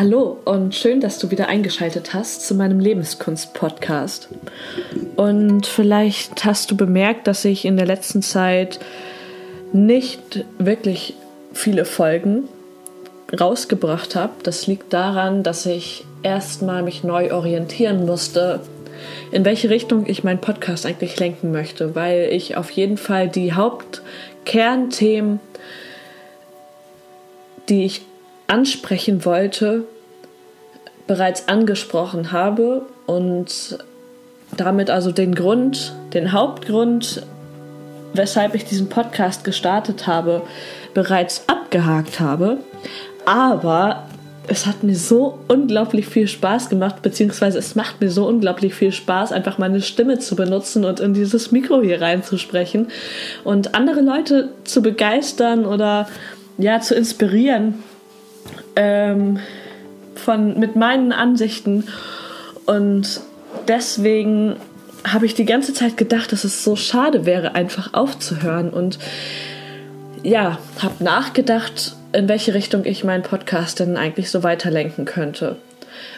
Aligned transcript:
Hallo 0.00 0.38
und 0.46 0.74
schön, 0.74 1.02
dass 1.02 1.18
du 1.18 1.30
wieder 1.30 1.48
eingeschaltet 1.48 2.14
hast 2.14 2.46
zu 2.46 2.54
meinem 2.54 2.80
Lebenskunst-Podcast. 2.80 4.30
Und 5.16 5.66
vielleicht 5.66 6.42
hast 6.46 6.70
du 6.70 6.76
bemerkt, 6.78 7.26
dass 7.26 7.44
ich 7.44 7.66
in 7.66 7.76
der 7.76 7.84
letzten 7.84 8.22
Zeit 8.22 8.80
nicht 9.74 10.46
wirklich 10.58 11.16
viele 11.52 11.84
Folgen 11.84 12.44
rausgebracht 13.38 14.16
habe. 14.16 14.32
Das 14.42 14.66
liegt 14.66 14.94
daran, 14.94 15.42
dass 15.42 15.66
ich 15.66 16.06
erstmal 16.22 16.82
mich 16.82 17.04
neu 17.04 17.34
orientieren 17.34 18.06
musste, 18.06 18.60
in 19.32 19.44
welche 19.44 19.68
Richtung 19.68 20.06
ich 20.06 20.24
meinen 20.24 20.40
Podcast 20.40 20.86
eigentlich 20.86 21.20
lenken 21.20 21.52
möchte, 21.52 21.94
weil 21.94 22.30
ich 22.32 22.56
auf 22.56 22.70
jeden 22.70 22.96
Fall 22.96 23.28
die 23.28 23.52
Hauptkernthemen, 23.52 25.40
die 27.68 27.84
ich 27.84 28.00
ansprechen 28.50 29.24
wollte, 29.24 29.84
bereits 31.06 31.48
angesprochen 31.48 32.32
habe 32.32 32.82
und 33.06 33.78
damit 34.56 34.90
also 34.90 35.12
den 35.12 35.34
Grund, 35.34 35.94
den 36.12 36.32
Hauptgrund, 36.32 37.24
weshalb 38.12 38.54
ich 38.54 38.64
diesen 38.64 38.88
Podcast 38.88 39.44
gestartet 39.44 40.06
habe, 40.06 40.42
bereits 40.94 41.44
abgehakt 41.46 42.18
habe. 42.18 42.58
Aber 43.24 44.06
es 44.48 44.66
hat 44.66 44.82
mir 44.82 44.96
so 44.96 45.38
unglaublich 45.46 46.06
viel 46.06 46.26
Spaß 46.26 46.68
gemacht, 46.68 47.02
beziehungsweise 47.02 47.58
es 47.58 47.76
macht 47.76 48.00
mir 48.00 48.10
so 48.10 48.26
unglaublich 48.26 48.74
viel 48.74 48.90
Spaß, 48.90 49.30
einfach 49.30 49.58
meine 49.58 49.80
Stimme 49.80 50.18
zu 50.18 50.34
benutzen 50.34 50.84
und 50.84 50.98
in 50.98 51.14
dieses 51.14 51.52
Mikro 51.52 51.82
hier 51.82 52.00
reinzusprechen 52.00 52.88
und 53.44 53.76
andere 53.76 54.00
Leute 54.00 54.48
zu 54.64 54.82
begeistern 54.82 55.64
oder 55.66 56.08
ja 56.58 56.80
zu 56.80 56.96
inspirieren 56.96 57.74
ähm, 58.76 59.38
von, 60.14 60.58
mit 60.58 60.76
meinen 60.76 61.12
Ansichten. 61.12 61.84
Und 62.66 63.20
deswegen 63.68 64.56
habe 65.06 65.26
ich 65.26 65.34
die 65.34 65.44
ganze 65.44 65.72
Zeit 65.72 65.96
gedacht, 65.96 66.32
dass 66.32 66.44
es 66.44 66.62
so 66.62 66.76
schade 66.76 67.26
wäre, 67.26 67.54
einfach 67.54 67.94
aufzuhören. 67.94 68.70
Und 68.70 68.98
ja, 70.22 70.58
habe 70.80 71.02
nachgedacht, 71.02 71.96
in 72.12 72.28
welche 72.28 72.54
Richtung 72.54 72.84
ich 72.84 73.04
meinen 73.04 73.22
Podcast 73.22 73.80
denn 73.80 73.96
eigentlich 73.96 74.30
so 74.30 74.42
weiterlenken 74.42 75.04
könnte. 75.04 75.56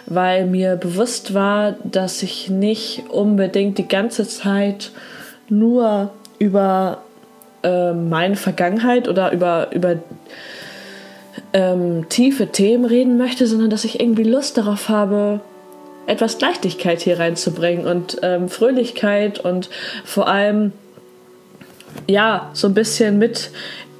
Weil 0.06 0.46
mir 0.46 0.76
bewusst 0.76 1.34
war, 1.34 1.76
dass 1.84 2.22
ich 2.22 2.48
nicht 2.50 3.04
unbedingt 3.08 3.78
die 3.78 3.88
ganze 3.88 4.26
Zeit 4.26 4.90
nur 5.48 6.10
über 6.38 7.02
äh, 7.62 7.92
meine 7.92 8.36
Vergangenheit 8.36 9.08
oder 9.08 9.32
über, 9.32 9.72
über 9.72 9.96
ähm, 11.52 12.08
tiefe 12.08 12.48
Themen 12.48 12.84
reden 12.84 13.16
möchte, 13.16 13.46
sondern 13.46 13.70
dass 13.70 13.84
ich 13.84 14.00
irgendwie 14.00 14.24
Lust 14.24 14.58
darauf 14.58 14.88
habe, 14.88 15.40
etwas 16.06 16.40
Leichtigkeit 16.40 17.00
hier 17.00 17.18
reinzubringen 17.18 17.86
und 17.86 18.18
ähm, 18.22 18.48
Fröhlichkeit 18.48 19.38
und 19.38 19.70
vor 20.04 20.28
allem 20.28 20.72
ja 22.08 22.50
so 22.54 22.68
ein 22.68 22.74
bisschen 22.74 23.18
mit 23.18 23.50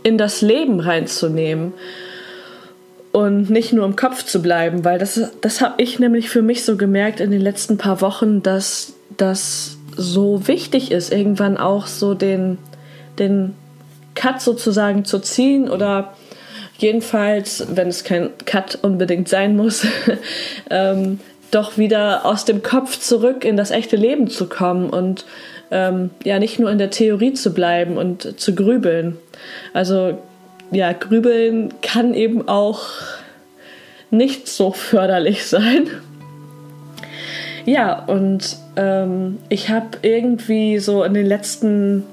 in 0.02 0.18
das 0.18 0.40
Leben 0.42 0.80
reinzunehmen 0.80 1.72
und 3.12 3.50
nicht 3.50 3.72
nur 3.72 3.84
im 3.84 3.94
Kopf 3.94 4.24
zu 4.24 4.42
bleiben, 4.42 4.84
weil 4.84 4.98
das, 4.98 5.20
das 5.40 5.60
habe 5.60 5.74
ich 5.82 5.98
nämlich 5.98 6.28
für 6.28 6.42
mich 6.42 6.64
so 6.64 6.76
gemerkt 6.76 7.20
in 7.20 7.30
den 7.30 7.40
letzten 7.40 7.78
paar 7.78 8.00
Wochen, 8.00 8.42
dass 8.42 8.94
das 9.16 9.76
so 9.96 10.48
wichtig 10.48 10.90
ist, 10.90 11.12
irgendwann 11.12 11.58
auch 11.58 11.86
so 11.86 12.14
den, 12.14 12.58
den 13.18 13.54
Cut 14.14 14.40
sozusagen 14.40 15.04
zu 15.04 15.18
ziehen 15.18 15.70
oder 15.70 16.14
jedenfalls, 16.78 17.66
wenn 17.74 17.88
es 17.88 18.04
kein 18.04 18.30
Cut 18.44 18.78
unbedingt 18.82 19.28
sein 19.28 19.56
muss, 19.56 19.86
ähm, 20.70 21.20
doch 21.50 21.76
wieder 21.76 22.24
aus 22.24 22.44
dem 22.44 22.62
Kopf 22.62 22.98
zurück 22.98 23.44
in 23.44 23.56
das 23.56 23.70
echte 23.70 23.96
Leben 23.96 24.28
zu 24.28 24.48
kommen 24.48 24.90
und 24.90 25.26
ähm, 25.70 26.10
ja 26.24 26.38
nicht 26.38 26.58
nur 26.58 26.70
in 26.70 26.78
der 26.78 26.90
Theorie 26.90 27.34
zu 27.34 27.52
bleiben 27.52 27.96
und 27.96 28.40
zu 28.40 28.54
grübeln. 28.54 29.18
Also 29.72 30.18
ja, 30.70 30.92
grübeln 30.92 31.74
kann 31.82 32.14
eben 32.14 32.48
auch 32.48 32.82
nicht 34.10 34.48
so 34.48 34.72
förderlich 34.72 35.46
sein. 35.46 35.88
Ja, 37.64 38.04
und 38.06 38.56
ähm, 38.76 39.38
ich 39.48 39.68
habe 39.68 39.98
irgendwie 40.02 40.78
so 40.78 41.04
in 41.04 41.14
den 41.14 41.26
letzten 41.26 42.04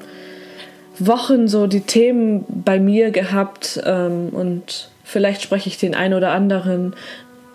Wochen 1.06 1.48
so 1.48 1.68
die 1.68 1.82
Themen 1.82 2.46
bei 2.48 2.80
mir 2.80 3.12
gehabt 3.12 3.82
ähm, 3.86 4.30
und 4.30 4.90
vielleicht 5.04 5.42
spreche 5.42 5.70
ich 5.70 5.78
den 5.78 5.96
einen 5.96 6.14
oder 6.14 6.32
anderen 6.32 6.94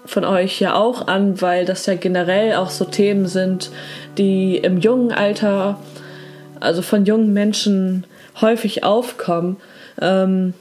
von 0.06 0.25
euch 0.25 0.60
ja 0.60 0.75
auch 0.75 1.06
an, 1.06 1.41
weil 1.41 1.65
das 1.65 1.87
ja 1.87 1.94
generell 1.94 2.55
auch 2.55 2.71
so 2.71 2.84
Themen 2.84 3.27
sind, 3.27 3.71
die 4.19 4.59
im 4.59 4.78
jungen 4.78 5.12
Alter, 5.12 5.78
also 6.60 6.82
von 6.82 7.06
jungen 7.06 7.32
Menschen 7.32 8.05
häufig 8.41 8.84
aufkommen. 8.84 9.56
Ähm, 10.00 10.55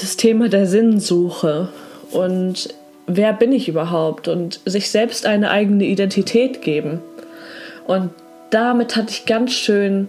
das 0.00 0.16
Thema 0.16 0.48
der 0.48 0.66
Sinnsuche 0.66 1.68
und 2.10 2.68
wer 3.06 3.32
bin 3.32 3.52
ich 3.52 3.68
überhaupt 3.68 4.28
und 4.28 4.60
sich 4.64 4.90
selbst 4.90 5.26
eine 5.26 5.50
eigene 5.50 5.84
Identität 5.84 6.62
geben. 6.62 7.00
Und 7.86 8.10
damit 8.50 8.96
hatte 8.96 9.10
ich 9.10 9.26
ganz 9.26 9.52
schön 9.52 10.08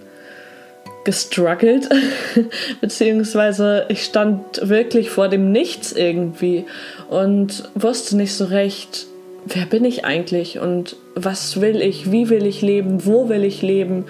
gestruggelt, 1.08 1.88
beziehungsweise 2.82 3.86
ich 3.88 4.04
stand 4.04 4.42
wirklich 4.62 5.10
vor 5.10 5.30
dem 5.30 5.54
Nichts 5.54 5.94
irgendwie 5.94 6.66
und 7.10 7.64
wusste 7.76 8.18
nicht 8.18 8.34
so 8.34 8.44
recht, 8.44 9.08
wer 9.46 9.66
bin 9.66 9.86
ich 9.86 10.04
eigentlich 10.04 10.60
und 10.60 10.98
was 11.16 11.62
will 11.62 11.82
ich, 11.82 12.12
wie 12.12 12.30
will 12.30 12.46
ich 12.46 12.62
leben, 12.62 13.06
wo 13.06 13.30
will 13.30 13.46
ich 13.46 13.62
leben 13.62 14.04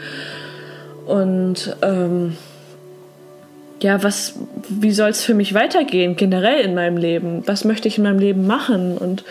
und 1.06 1.78
ähm, 1.84 2.36
ja, 3.80 4.02
was, 4.02 4.34
wie 4.68 4.91
soll 4.91 5.12
es 5.12 5.24
für 5.24 5.36
mich 5.36 5.53
weitergehen, 5.53 6.16
generell 6.16 6.62
in 6.62 6.74
meinem 6.74 6.97
Leben? 6.97 7.44
Was 7.46 7.63
möchte 7.63 7.88
ich 7.88 8.00
in 8.00 8.06
meinem 8.06 8.18
Leben 8.18 8.47
machen? 8.47 8.97
Und 8.97 9.24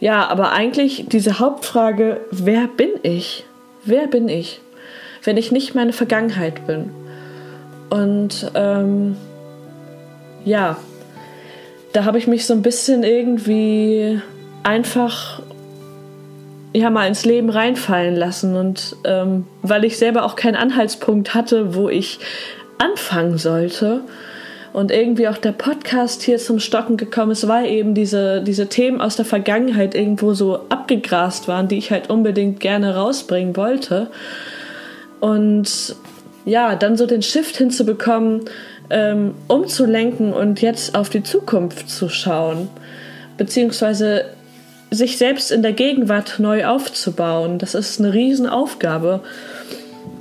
ja, 0.00 0.26
aber 0.26 0.52
eigentlich 0.52 1.04
diese 1.08 1.40
Hauptfrage, 1.40 2.22
wer 2.30 2.68
bin 2.68 2.92
ich? 3.02 3.44
Wer 3.84 4.06
bin 4.06 4.30
ich? 4.30 4.62
Wenn 5.24 5.36
ich 5.36 5.52
nicht 5.52 5.74
meine 5.74 5.92
Vergangenheit 5.92 6.66
bin. 6.66 6.90
Und 7.90 8.50
ähm, 8.54 9.16
ja, 10.44 10.76
da 11.92 12.04
habe 12.04 12.18
ich 12.18 12.26
mich 12.26 12.46
so 12.46 12.54
ein 12.54 12.62
bisschen 12.62 13.02
irgendwie 13.02 14.20
einfach 14.62 15.40
ja 16.74 16.90
mal 16.90 17.08
ins 17.08 17.24
Leben 17.24 17.48
reinfallen 17.48 18.14
lassen 18.14 18.54
und 18.54 18.96
ähm, 19.04 19.46
weil 19.62 19.84
ich 19.84 19.96
selber 19.96 20.24
auch 20.24 20.36
keinen 20.36 20.54
Anhaltspunkt 20.54 21.34
hatte, 21.34 21.74
wo 21.74 21.88
ich 21.88 22.18
anfangen 22.78 23.38
sollte 23.38 24.02
und 24.72 24.92
irgendwie 24.92 25.28
auch 25.28 25.38
der 25.38 25.52
Podcast 25.52 26.22
hier 26.22 26.38
zum 26.38 26.60
Stocken 26.60 26.96
gekommen 26.96 27.32
ist, 27.32 27.48
weil 27.48 27.66
eben 27.66 27.94
diese, 27.94 28.42
diese 28.42 28.68
Themen 28.68 29.00
aus 29.00 29.16
der 29.16 29.24
Vergangenheit 29.24 29.94
irgendwo 29.94 30.34
so 30.34 30.66
abgegrast 30.68 31.48
waren, 31.48 31.68
die 31.68 31.78
ich 31.78 31.90
halt 31.90 32.10
unbedingt 32.10 32.60
gerne 32.60 32.94
rausbringen 32.94 33.56
wollte. 33.56 34.10
Und 35.20 35.96
ja, 36.44 36.74
dann 36.74 36.96
so 36.96 37.06
den 37.06 37.22
Shift 37.22 37.56
hinzubekommen, 37.56 38.42
ähm, 38.90 39.34
umzulenken 39.48 40.32
und 40.32 40.62
jetzt 40.62 40.94
auf 40.94 41.10
die 41.10 41.22
Zukunft 41.22 41.90
zu 41.90 42.08
schauen, 42.08 42.68
beziehungsweise 43.36 44.24
sich 44.90 45.18
selbst 45.18 45.52
in 45.52 45.62
der 45.62 45.72
Gegenwart 45.72 46.36
neu 46.38 46.66
aufzubauen. 46.66 47.58
Das 47.58 47.74
ist 47.74 48.00
eine 48.00 48.14
Riesenaufgabe, 48.14 49.20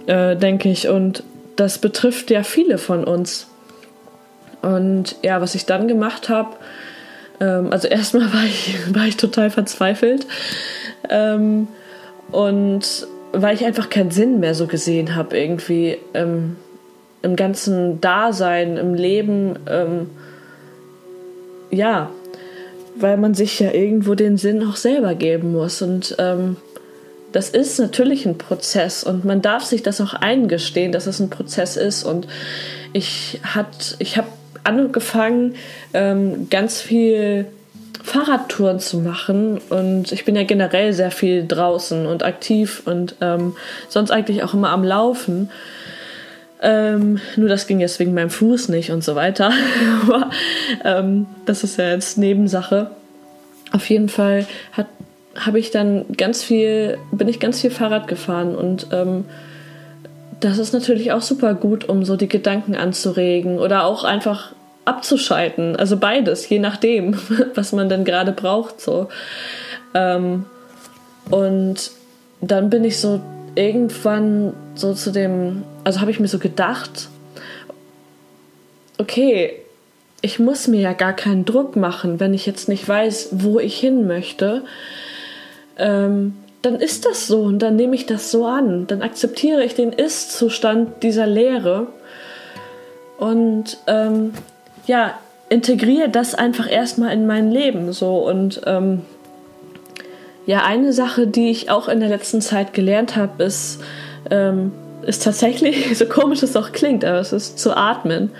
äh, 0.08 0.36
denke 0.36 0.70
ich, 0.70 0.90
und 0.90 1.24
das 1.56 1.78
betrifft 1.78 2.30
ja 2.30 2.44
viele 2.44 2.78
von 2.78 3.06
uns. 3.06 3.48
Und 4.62 5.16
ja, 5.24 5.40
was 5.40 5.56
ich 5.56 5.66
dann 5.66 5.88
gemacht 5.88 6.28
habe, 6.30 6.58
ähm, 7.40 7.72
also 7.72 7.88
erstmal 7.90 8.34
war 8.34 8.44
ich, 8.44 8.94
war 8.94 9.06
ich 9.06 9.18
total 9.18 9.50
verzweifelt 9.50 10.28
ähm, 11.10 11.68
und 12.32 13.08
weil 13.42 13.56
ich 13.56 13.66
einfach 13.66 13.90
keinen 13.90 14.12
Sinn 14.12 14.40
mehr 14.40 14.56
so 14.56 14.68
gesehen 14.68 15.16
habe, 15.16 15.38
irgendwie 15.38 15.98
ähm, 16.14 16.56
im 17.22 17.36
ganzen 17.36 18.02
Dasein, 18.02 18.78
im 18.78 18.94
Leben. 18.94 19.60
Ähm, 19.70 20.10
ja, 21.70 22.10
weil 22.96 23.18
man 23.18 23.34
sich 23.34 23.60
ja 23.60 23.72
irgendwo 23.72 24.16
den 24.16 24.38
Sinn 24.38 24.64
auch 24.64 24.76
selber 24.76 25.14
geben 25.14 25.52
muss. 25.52 25.82
Und 25.82 26.16
ähm, 26.20 26.58
das 27.32 27.50
ist 27.50 27.80
natürlich 27.80 28.26
ein 28.26 28.38
Prozess 28.38 29.04
und 29.04 29.26
man 29.26 29.42
darf 29.42 29.64
sich 29.64 29.84
das 29.84 30.02
auch 30.02 30.14
eingestehen, 30.14 30.92
dass 30.92 31.08
es 31.08 31.20
ein 31.20 31.30
Prozess 31.30 31.78
ist. 31.78 32.04
Und 32.04 32.28
ich, 32.94 33.40
ich 34.00 34.18
habe 34.18 34.28
angefangen, 34.64 35.56
ähm, 35.94 36.50
ganz 36.50 36.82
viel 36.82 37.46
Fahrradtouren 38.08 38.80
zu 38.80 39.00
machen. 39.00 39.60
Und 39.70 40.12
ich 40.12 40.24
bin 40.24 40.36
ja 40.36 40.44
generell 40.44 40.94
sehr 40.94 41.12
viel 41.12 41.46
draußen 41.46 42.06
und 42.06 42.24
aktiv 42.24 42.82
und 42.86 43.16
ähm, 43.22 43.56
sonst 43.90 44.12
eigentlich 44.12 44.44
auch 44.44 44.54
immer 44.54 44.70
am 44.70 44.84
Laufen. 44.84 45.52
Ähm, 46.62 47.20
nur 47.36 47.50
das 47.50 47.68
ging 47.68 47.80
jetzt 47.80 48.00
wegen 48.00 48.14
meinem 48.14 48.30
Fuß 48.30 48.70
nicht 48.70 48.92
und 48.92 49.04
so 49.04 49.16
weiter. 49.16 49.52
Aber 50.04 50.30
ähm, 50.86 51.28
das 51.46 51.64
ist 51.64 51.78
ja 51.78 51.92
jetzt 51.92 52.18
Nebensache. 52.18 52.92
auf 53.74 53.90
jeden 53.90 54.10
Fall 54.10 54.48
habe 55.36 55.60
ich 55.60 55.70
dann 55.70 56.06
ganz 56.16 56.44
viel, 56.44 56.98
bin 57.12 57.28
ich 57.28 57.40
ganz 57.40 57.62
viel 57.62 57.70
Fahrrad 57.70 58.08
gefahren 58.08 58.56
und 58.56 58.88
ähm, 58.92 59.26
das 60.40 60.58
ist 60.58 60.74
natürlich 60.74 61.12
auch 61.12 61.22
super 61.22 61.54
gut, 61.54 61.88
um 61.90 62.06
so 62.06 62.16
die 62.16 62.28
Gedanken 62.28 62.76
anzuregen 62.76 63.60
oder 63.60 63.86
auch 63.86 64.04
einfach 64.04 64.54
abzuschalten. 64.88 65.76
Also 65.76 65.98
beides, 65.98 66.48
je 66.50 66.60
nachdem, 66.60 67.18
was 67.56 67.74
man 67.74 67.90
denn 67.90 68.06
gerade 68.06 68.32
braucht. 68.32 68.82
So. 68.82 69.10
Ähm, 69.94 70.46
und 71.30 71.92
dann 72.42 72.70
bin 72.70 72.84
ich 72.84 73.00
so 73.00 73.22
irgendwann 73.56 74.54
so 74.76 74.94
zu 74.94 75.12
dem, 75.12 75.64
also 75.84 76.02
habe 76.02 76.12
ich 76.12 76.20
mir 76.20 76.28
so 76.28 76.40
gedacht, 76.40 77.10
okay, 78.98 79.54
ich 80.22 80.40
muss 80.40 80.68
mir 80.68 80.82
ja 80.82 80.94
gar 80.94 81.14
keinen 81.14 81.46
Druck 81.46 81.76
machen, 81.76 82.20
wenn 82.20 82.34
ich 82.34 82.46
jetzt 82.46 82.70
nicht 82.70 82.88
weiß, 82.88 83.30
wo 83.32 83.60
ich 83.60 83.80
hin 83.80 84.08
möchte. 84.08 84.64
Ähm, 85.78 86.36
dann 86.62 86.76
ist 86.76 87.06
das 87.06 87.28
so 87.28 87.44
und 87.44 87.60
dann 87.60 87.76
nehme 87.76 87.96
ich 87.96 88.08
das 88.08 88.32
so 88.32 88.46
an. 88.46 88.88
Dann 88.88 89.02
akzeptiere 89.02 89.64
ich 89.64 89.76
den 89.76 89.94
Ist-Zustand 89.94 91.04
dieser 91.04 91.28
Lehre 91.28 91.88
und 93.18 93.78
ähm, 93.88 94.34
ja, 94.88 95.20
integriere 95.50 96.10
das 96.10 96.34
einfach 96.34 96.70
erstmal 96.70 97.14
in 97.14 97.28
mein 97.28 97.52
Leben 97.52 97.94
so. 97.94 98.18
Und 98.28 98.62
ähm, 98.66 99.04
ja, 100.46 100.64
eine 100.64 100.94
Sache, 100.94 101.28
die 101.28 101.52
ich 101.52 101.70
auch 101.70 101.88
in 101.88 102.00
der 102.00 102.10
letzten 102.10 102.42
Zeit 102.42 102.74
gelernt 102.74 103.16
habe, 103.16 103.44
ist, 103.44 103.82
ähm, 104.32 104.72
ist 105.04 105.24
tatsächlich, 105.24 105.96
so 105.98 106.06
komisch 106.06 106.42
es 106.42 106.56
auch 106.56 106.72
klingt, 106.72 107.06
aber 107.06 107.20
es 107.20 107.34
ist 107.34 107.60
zu 107.60 107.76
atmen. 107.76 108.32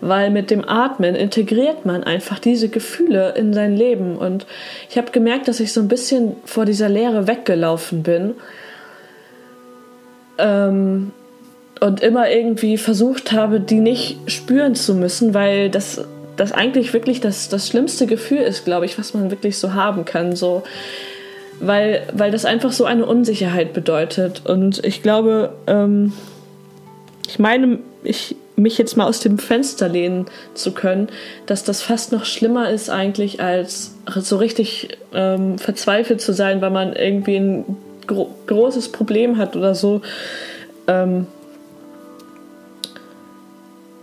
Weil 0.00 0.30
mit 0.30 0.50
dem 0.50 0.68
Atmen 0.68 1.14
integriert 1.14 1.86
man 1.86 2.02
einfach 2.02 2.40
diese 2.40 2.68
Gefühle 2.68 3.34
in 3.36 3.52
sein 3.52 3.76
Leben. 3.76 4.16
Und 4.16 4.46
ich 4.90 4.98
habe 4.98 5.12
gemerkt, 5.12 5.46
dass 5.46 5.60
ich 5.60 5.72
so 5.72 5.80
ein 5.80 5.86
bisschen 5.86 6.34
vor 6.44 6.64
dieser 6.64 6.88
Leere 6.88 7.28
weggelaufen 7.28 8.02
bin. 8.02 8.34
Ähm, 10.38 11.12
und 11.82 12.00
immer 12.00 12.30
irgendwie 12.30 12.78
versucht 12.78 13.32
habe, 13.32 13.58
die 13.58 13.80
nicht 13.80 14.18
spüren 14.26 14.76
zu 14.76 14.94
müssen, 14.94 15.34
weil 15.34 15.68
das, 15.68 16.04
das 16.36 16.52
eigentlich 16.52 16.92
wirklich 16.92 17.20
das, 17.20 17.48
das 17.48 17.66
schlimmste 17.66 18.06
Gefühl 18.06 18.38
ist, 18.38 18.64
glaube 18.64 18.86
ich, 18.86 19.00
was 19.00 19.14
man 19.14 19.32
wirklich 19.32 19.58
so 19.58 19.74
haben 19.74 20.04
kann. 20.04 20.36
So 20.36 20.62
weil, 21.58 22.02
weil 22.12 22.30
das 22.30 22.44
einfach 22.44 22.70
so 22.70 22.84
eine 22.84 23.04
Unsicherheit 23.04 23.72
bedeutet. 23.72 24.46
Und 24.46 24.84
ich 24.84 25.02
glaube, 25.02 25.52
ähm, 25.66 26.12
ich 27.26 27.40
meine, 27.40 27.80
ich, 28.04 28.36
mich 28.54 28.78
jetzt 28.78 28.96
mal 28.96 29.06
aus 29.06 29.18
dem 29.18 29.38
Fenster 29.38 29.88
lehnen 29.88 30.26
zu 30.54 30.72
können, 30.72 31.08
dass 31.46 31.64
das 31.64 31.82
fast 31.82 32.12
noch 32.12 32.26
schlimmer 32.26 32.70
ist 32.70 32.90
eigentlich, 32.90 33.40
als 33.40 33.96
so 34.14 34.36
richtig 34.36 34.98
ähm, 35.12 35.58
verzweifelt 35.58 36.20
zu 36.20 36.32
sein, 36.32 36.60
weil 36.60 36.70
man 36.70 36.92
irgendwie 36.92 37.36
ein 37.36 37.76
gro 38.06 38.32
großes 38.46 38.90
Problem 38.90 39.36
hat 39.36 39.56
oder 39.56 39.74
so. 39.74 40.02
Ähm, 40.86 41.26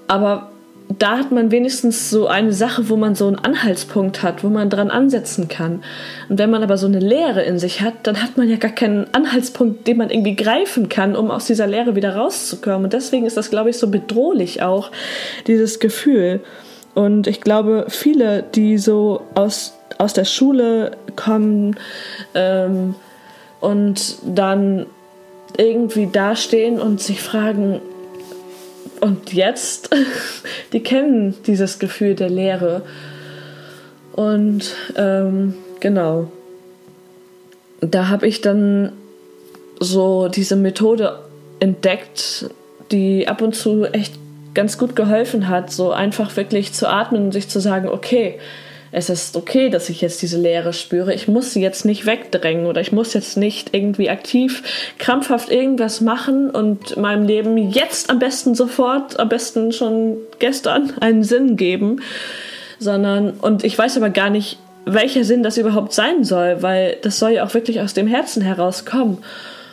aber 0.09 0.49
da 0.97 1.19
hat 1.19 1.31
man 1.31 1.51
wenigstens 1.51 2.09
so 2.09 2.25
eine 2.25 2.51
Sache, 2.51 2.89
wo 2.89 2.97
man 2.97 3.13
so 3.13 3.27
einen 3.27 3.37
Anhaltspunkt 3.37 4.23
hat, 4.23 4.43
wo 4.43 4.49
man 4.49 4.71
dran 4.71 4.89
ansetzen 4.89 5.47
kann. 5.47 5.83
Und 6.29 6.39
wenn 6.39 6.49
man 6.49 6.63
aber 6.63 6.77
so 6.77 6.87
eine 6.87 6.99
Lehre 6.99 7.43
in 7.43 7.59
sich 7.59 7.81
hat, 7.81 7.93
dann 8.03 8.23
hat 8.23 8.37
man 8.37 8.49
ja 8.49 8.57
gar 8.57 8.71
keinen 8.71 9.05
Anhaltspunkt, 9.13 9.85
den 9.87 9.97
man 9.97 10.09
irgendwie 10.09 10.35
greifen 10.35 10.89
kann, 10.89 11.15
um 11.15 11.29
aus 11.29 11.45
dieser 11.45 11.67
Lehre 11.67 11.95
wieder 11.95 12.15
rauszukommen. 12.15 12.85
Und 12.85 12.93
deswegen 12.93 13.27
ist 13.27 13.37
das, 13.37 13.51
glaube 13.51 13.69
ich, 13.69 13.77
so 13.77 13.87
bedrohlich 13.89 14.63
auch, 14.63 14.89
dieses 15.45 15.79
Gefühl. 15.79 16.41
Und 16.95 17.27
ich 17.27 17.41
glaube, 17.41 17.85
viele, 17.89 18.41
die 18.41 18.79
so 18.79 19.21
aus, 19.35 19.77
aus 19.99 20.13
der 20.13 20.25
Schule 20.25 20.97
kommen 21.15 21.75
ähm, 22.33 22.95
und 23.59 24.15
dann 24.25 24.87
irgendwie 25.55 26.07
dastehen 26.07 26.81
und 26.81 26.99
sich 26.99 27.21
fragen, 27.21 27.79
und 29.01 29.33
jetzt, 29.33 29.89
die 30.73 30.81
kennen 30.81 31.35
dieses 31.47 31.79
Gefühl 31.79 32.15
der 32.15 32.29
Leere. 32.29 32.83
Und 34.13 34.75
ähm, 34.95 35.53
genau, 35.79 36.31
da 37.81 38.09
habe 38.09 38.27
ich 38.27 38.41
dann 38.41 38.91
so 39.79 40.27
diese 40.27 40.55
Methode 40.55 41.19
entdeckt, 41.59 42.49
die 42.91 43.27
ab 43.27 43.41
und 43.41 43.55
zu 43.55 43.85
echt 43.85 44.15
ganz 44.53 44.77
gut 44.77 44.95
geholfen 44.95 45.47
hat, 45.47 45.71
so 45.71 45.91
einfach 45.91 46.35
wirklich 46.35 46.73
zu 46.73 46.89
atmen 46.89 47.25
und 47.25 47.31
sich 47.31 47.47
zu 47.47 47.59
sagen, 47.59 47.87
okay, 47.87 48.39
es 48.91 49.09
ist 49.09 49.35
okay, 49.35 49.69
dass 49.69 49.89
ich 49.89 50.01
jetzt 50.01 50.21
diese 50.21 50.37
Leere 50.37 50.73
spüre. 50.73 51.13
Ich 51.13 51.27
muss 51.27 51.53
sie 51.53 51.61
jetzt 51.61 51.85
nicht 51.85 52.05
wegdrängen 52.05 52.65
oder 52.65 52.81
ich 52.81 52.91
muss 52.91 53.13
jetzt 53.13 53.37
nicht 53.37 53.73
irgendwie 53.73 54.09
aktiv, 54.09 54.63
krampfhaft 54.97 55.51
irgendwas 55.51 56.01
machen 56.01 56.49
und 56.49 56.97
meinem 56.97 57.25
Leben 57.25 57.57
jetzt 57.57 58.09
am 58.09 58.19
besten 58.19 58.55
sofort, 58.55 59.19
am 59.19 59.29
besten 59.29 59.71
schon 59.71 60.17
gestern 60.39 60.93
einen 61.01 61.23
Sinn 61.23 61.55
geben, 61.55 62.01
sondern, 62.79 63.31
und 63.31 63.63
ich 63.63 63.77
weiß 63.77 63.97
aber 63.97 64.09
gar 64.09 64.29
nicht, 64.29 64.57
welcher 64.85 65.23
Sinn 65.23 65.43
das 65.43 65.57
überhaupt 65.57 65.93
sein 65.93 66.23
soll, 66.23 66.63
weil 66.63 66.97
das 67.03 67.19
soll 67.19 67.31
ja 67.31 67.45
auch 67.45 67.53
wirklich 67.53 67.81
aus 67.81 67.93
dem 67.93 68.07
Herzen 68.07 68.41
herauskommen. 68.41 69.19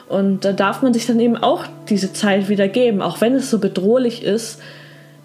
Und 0.09 0.45
da 0.45 0.53
darf 0.53 0.83
man 0.83 0.93
sich 0.93 1.07
dann 1.07 1.19
eben 1.19 1.37
auch 1.37 1.65
diese 1.89 2.12
Zeit 2.12 2.49
wieder 2.49 2.69
geben, 2.69 3.01
auch 3.01 3.21
wenn 3.21 3.35
es 3.35 3.51
so 3.51 3.59
bedrohlich 3.59 4.23
ist, 4.23 4.61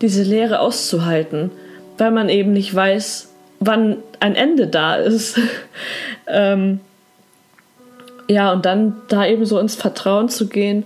diese 0.01 0.23
Leere 0.23 0.59
auszuhalten, 0.59 1.51
weil 1.97 2.11
man 2.11 2.29
eben 2.29 2.53
nicht 2.53 2.73
weiß, 2.73 3.30
wann 3.61 3.97
ein 4.19 4.35
Ende 4.35 4.67
da 4.67 4.95
ist. 4.95 5.39
ähm, 6.27 6.81
ja, 8.27 8.51
und 8.51 8.65
dann 8.65 8.95
da 9.07 9.25
eben 9.25 9.45
so 9.45 9.59
ins 9.59 9.75
Vertrauen 9.75 10.27
zu 10.27 10.47
gehen 10.47 10.83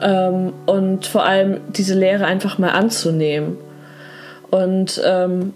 ähm, 0.00 0.52
und 0.66 1.06
vor 1.06 1.24
allem 1.24 1.60
diese 1.68 1.94
Lehre 1.94 2.24
einfach 2.24 2.58
mal 2.58 2.70
anzunehmen. 2.70 3.58
Und 4.50 5.00
ähm, 5.04 5.52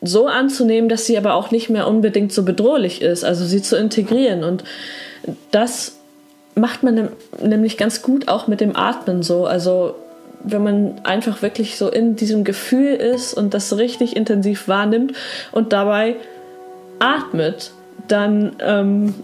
so 0.00 0.26
anzunehmen, 0.26 0.88
dass 0.88 1.06
sie 1.06 1.18
aber 1.18 1.34
auch 1.34 1.50
nicht 1.50 1.70
mehr 1.70 1.88
unbedingt 1.88 2.32
so 2.32 2.44
bedrohlich 2.44 3.02
ist, 3.02 3.24
also 3.24 3.44
sie 3.44 3.62
zu 3.62 3.76
integrieren. 3.76 4.44
Und 4.44 4.64
das 5.50 5.96
macht 6.54 6.82
man 6.82 7.08
nämlich 7.42 7.76
ganz 7.76 8.02
gut 8.02 8.28
auch 8.28 8.46
mit 8.46 8.60
dem 8.60 8.76
Atmen 8.76 9.22
so. 9.22 9.46
Also 9.46 9.94
wenn 10.44 10.62
man 10.62 11.00
einfach 11.04 11.42
wirklich 11.42 11.76
so 11.76 11.90
in 11.90 12.16
diesem 12.16 12.44
Gefühl 12.44 12.94
ist 12.94 13.34
und 13.34 13.54
das 13.54 13.76
richtig 13.76 14.14
intensiv 14.14 14.68
wahrnimmt 14.68 15.14
und 15.52 15.72
dabei 15.72 16.16
atmet, 16.98 17.72
dann, 18.08 18.54
ähm, 18.60 19.14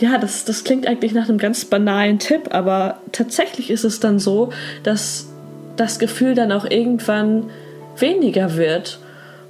ja, 0.00 0.18
das, 0.18 0.44
das 0.44 0.62
klingt 0.64 0.86
eigentlich 0.86 1.12
nach 1.12 1.28
einem 1.28 1.38
ganz 1.38 1.64
banalen 1.64 2.20
Tipp, 2.20 2.54
aber 2.54 3.00
tatsächlich 3.10 3.70
ist 3.70 3.84
es 3.84 3.98
dann 3.98 4.20
so, 4.20 4.50
dass 4.84 5.28
das 5.76 5.98
Gefühl 5.98 6.34
dann 6.34 6.52
auch 6.52 6.64
irgendwann 6.64 7.50
weniger 7.96 8.56
wird 8.56 9.00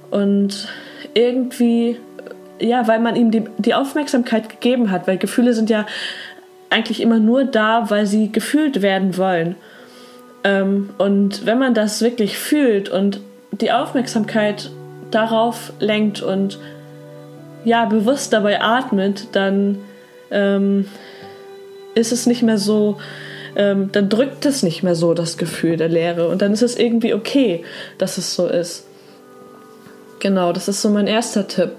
und 0.09 0.67
irgendwie, 1.13 1.97
ja, 2.59 2.87
weil 2.87 2.99
man 2.99 3.15
ihm 3.15 3.29
die, 3.29 3.43
die 3.59 3.75
Aufmerksamkeit 3.75 4.49
gegeben 4.49 4.89
hat, 4.89 5.07
weil 5.07 5.17
Gefühle 5.17 5.53
sind 5.53 5.69
ja 5.69 5.85
eigentlich 6.69 7.01
immer 7.01 7.19
nur 7.19 7.45
da, 7.45 7.89
weil 7.89 8.05
sie 8.05 8.31
gefühlt 8.31 8.81
werden 8.81 9.17
wollen. 9.17 9.55
Ähm, 10.43 10.89
und 10.97 11.45
wenn 11.45 11.59
man 11.59 11.73
das 11.73 12.01
wirklich 12.01 12.37
fühlt 12.37 12.89
und 12.89 13.19
die 13.51 13.71
Aufmerksamkeit 13.71 14.71
darauf 15.11 15.73
lenkt 15.79 16.21
und 16.21 16.59
ja, 17.65 17.85
bewusst 17.85 18.31
dabei 18.31 18.61
atmet, 18.61 19.27
dann 19.33 19.79
ähm, 20.31 20.85
ist 21.95 22.11
es 22.11 22.25
nicht 22.25 22.41
mehr 22.41 22.57
so, 22.57 22.97
ähm, 23.55 23.89
dann 23.91 24.09
drückt 24.09 24.45
es 24.45 24.63
nicht 24.63 24.83
mehr 24.83 24.95
so 24.95 25.13
das 25.13 25.37
Gefühl 25.37 25.75
der 25.75 25.89
Leere 25.89 26.29
und 26.29 26.41
dann 26.41 26.53
ist 26.53 26.61
es 26.61 26.77
irgendwie 26.77 27.13
okay, 27.13 27.65
dass 27.97 28.17
es 28.17 28.35
so 28.35 28.47
ist. 28.47 28.85
Genau, 30.19 30.53
das 30.53 30.67
ist 30.67 30.81
so 30.81 30.89
mein 30.89 31.07
erster 31.07 31.47
Tipp. 31.47 31.71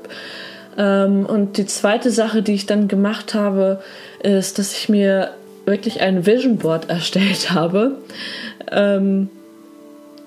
Ähm, 0.76 1.26
und 1.26 1.56
die 1.56 1.66
zweite 1.66 2.10
Sache, 2.10 2.42
die 2.42 2.54
ich 2.54 2.66
dann 2.66 2.88
gemacht 2.88 3.34
habe, 3.34 3.80
ist, 4.22 4.58
dass 4.58 4.72
ich 4.72 4.88
mir 4.88 5.30
wirklich 5.66 6.00
ein 6.00 6.26
Vision 6.26 6.58
Board 6.58 6.88
erstellt 6.88 7.52
habe 7.52 7.96
ähm, 8.70 9.28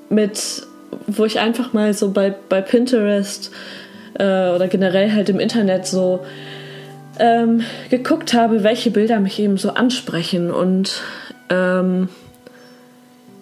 mit, 0.09 0.63
wo 1.07 1.25
ich 1.25 1.39
einfach 1.39 1.73
mal 1.73 1.93
so 1.93 2.11
bei, 2.11 2.33
bei 2.49 2.61
Pinterest 2.61 3.51
äh, 4.15 4.49
oder 4.49 4.67
generell 4.67 5.11
halt 5.11 5.29
im 5.29 5.39
Internet 5.39 5.85
so 5.87 6.21
ähm, 7.19 7.61
geguckt 7.89 8.33
habe, 8.33 8.63
welche 8.63 8.91
Bilder 8.91 9.19
mich 9.19 9.39
eben 9.39 9.57
so 9.57 9.71
ansprechen. 9.71 10.51
Und 10.51 11.01
ähm, 11.49 12.09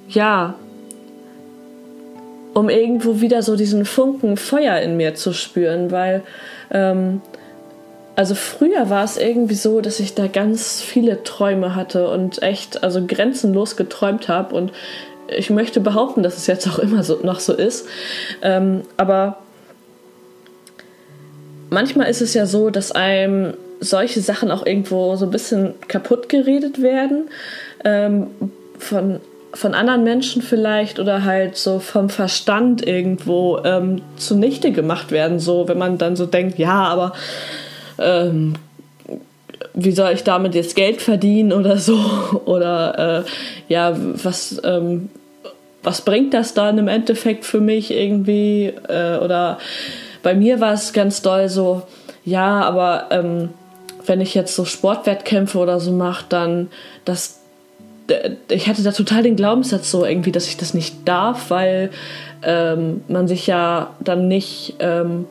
ja, 0.10 0.55
um 2.53 2.70
irgendwo 2.70 3.22
wieder 3.22 3.41
so 3.41 3.55
diesen 3.55 3.86
Funken 3.86 4.38
Feuer 4.38 4.77
in 4.79 4.98
mir 4.98 5.15
zu 5.15 5.34
spüren, 5.34 5.91
weil 5.91 6.24
ähm, 6.72 7.22
also 8.15 8.36
früher 8.36 8.89
war 8.89 9.03
es 9.03 9.18
irgendwie 9.18 9.56
so, 9.56 9.82
dass 9.82 10.00
ich 10.00 10.15
da 10.15 10.27
ganz 10.27 10.82
viele 10.82 11.24
Träume 11.24 11.75
hatte 11.75 12.10
und 12.10 12.44
echt 12.44 12.84
also 12.84 13.06
grenzenlos 13.06 13.77
geträumt 13.77 14.27
habe 14.27 14.56
und 14.56 14.72
ich 15.27 15.50
möchte 15.50 15.80
behaupten, 15.80 16.24
dass 16.24 16.38
es 16.38 16.48
jetzt 16.48 16.68
auch 16.68 16.80
immer 16.80 17.03
so 17.03 17.20
noch 17.24 17.39
so 17.39 17.53
ist. 17.53 17.88
Ähm, 18.41 18.82
aber 18.98 19.38
manchmal 21.70 22.10
ist 22.10 22.22
es 22.22 22.34
ja 22.34 22.46
so, 22.46 22.70
dass 22.70 22.91
einem 22.91 23.53
solche 23.80 24.22
Sachen 24.22 24.51
auch 24.51 24.65
irgendwo 24.65 25.15
so 25.15 25.25
ein 25.25 25.32
bisschen 25.32 25.74
kaputt 25.88 26.30
geredet 26.30 26.82
werden. 26.82 27.30
Ähm, 27.84 28.27
von, 28.77 29.20
von 29.53 29.74
anderen 29.74 30.03
Menschen 30.03 30.41
vielleicht 30.41 31.00
oder 31.00 31.24
halt 31.24 31.58
so 31.58 31.80
vom 31.80 32.10
Verstand 32.10 32.86
irgendwo 32.86 33.60
ähm, 33.63 34.01
zunichte 34.18 34.72
gemacht 34.72 35.12
werden. 35.12 35.39
So, 35.39 35.68
wenn 35.68 35.77
man 35.77 35.98
dann 35.98 36.15
so 36.15 36.25
denkt, 36.25 36.58
ja, 36.58 36.84
aber 36.84 37.13
ähm, 38.01 38.55
wie 39.74 39.91
soll 39.91 40.12
ich 40.12 40.24
damit 40.24 40.55
jetzt 40.55 40.75
Geld 40.75 41.01
verdienen 41.01 41.53
oder 41.53 41.77
so? 41.77 41.98
Oder 42.46 43.24
äh, 43.25 43.29
ja, 43.67 43.96
was, 43.96 44.62
ähm, 44.63 45.10
was 45.84 46.01
bringt 46.01 46.34
das 46.34 46.53
dann 46.53 46.77
im 46.77 46.88
Endeffekt 46.88 47.46
für 47.46 47.62
mich 47.62 47.91
irgendwie? 47.91 48.74
Äh, 48.88 49.17
oder 49.17 49.58
bei 50.24 50.36
mir 50.36 50.60
war 50.60 50.74
es 50.74 50.93
ganz 50.93 51.22
doll 51.22 51.50
so, 51.50 51.84
ja, 52.24 52.62
aber 52.62 53.08
ähm, 53.12 53.50
wenn 54.05 54.22
ich 54.22 54.36
jetzt 54.36 54.55
so 54.55 54.65
Sportwettkämpfe 54.65 55.58
oder 55.58 55.79
so 55.79 55.91
mache, 55.91 56.25
dann 56.29 56.70
das 57.05 57.41
ich 58.50 58.67
hatte 58.67 58.84
da 58.84 58.91
total 58.91 59.24
den 59.24 59.38
Glaubenssatz 59.38 59.89
so 59.89 60.05
irgendwie, 60.05 60.34
dass 60.34 60.48
ich 60.48 60.58
das 60.58 60.74
nicht 60.74 61.08
darf, 61.08 61.50
weil 61.50 61.91
ähm, 62.43 63.03
man 63.08 63.27
sich 63.27 63.48
ja 63.48 63.91
dann 64.01 64.27
nicht 64.27 64.75
ähm, 64.79 65.25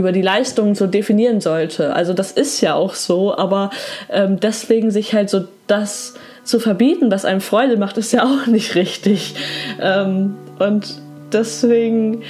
über 0.00 0.12
die 0.12 0.22
Leistung 0.22 0.74
so 0.74 0.86
definieren 0.86 1.40
sollte. 1.40 1.94
Also 1.94 2.12
das 2.12 2.32
ist 2.32 2.60
ja 2.60 2.74
auch 2.74 2.94
so, 2.94 3.36
aber 3.36 3.70
ähm, 4.10 4.40
deswegen 4.40 4.90
sich 4.90 5.14
halt 5.14 5.30
so 5.30 5.44
das 5.66 6.14
zu 6.42 6.58
verbieten, 6.58 7.10
was 7.10 7.24
einem 7.24 7.40
Freude 7.40 7.76
macht, 7.76 7.98
ist 7.98 8.12
ja 8.12 8.24
auch 8.24 8.46
nicht 8.46 8.74
richtig. 8.74 9.34
Ähm, 9.80 10.36
und 10.58 10.98
deswegen 11.32 12.22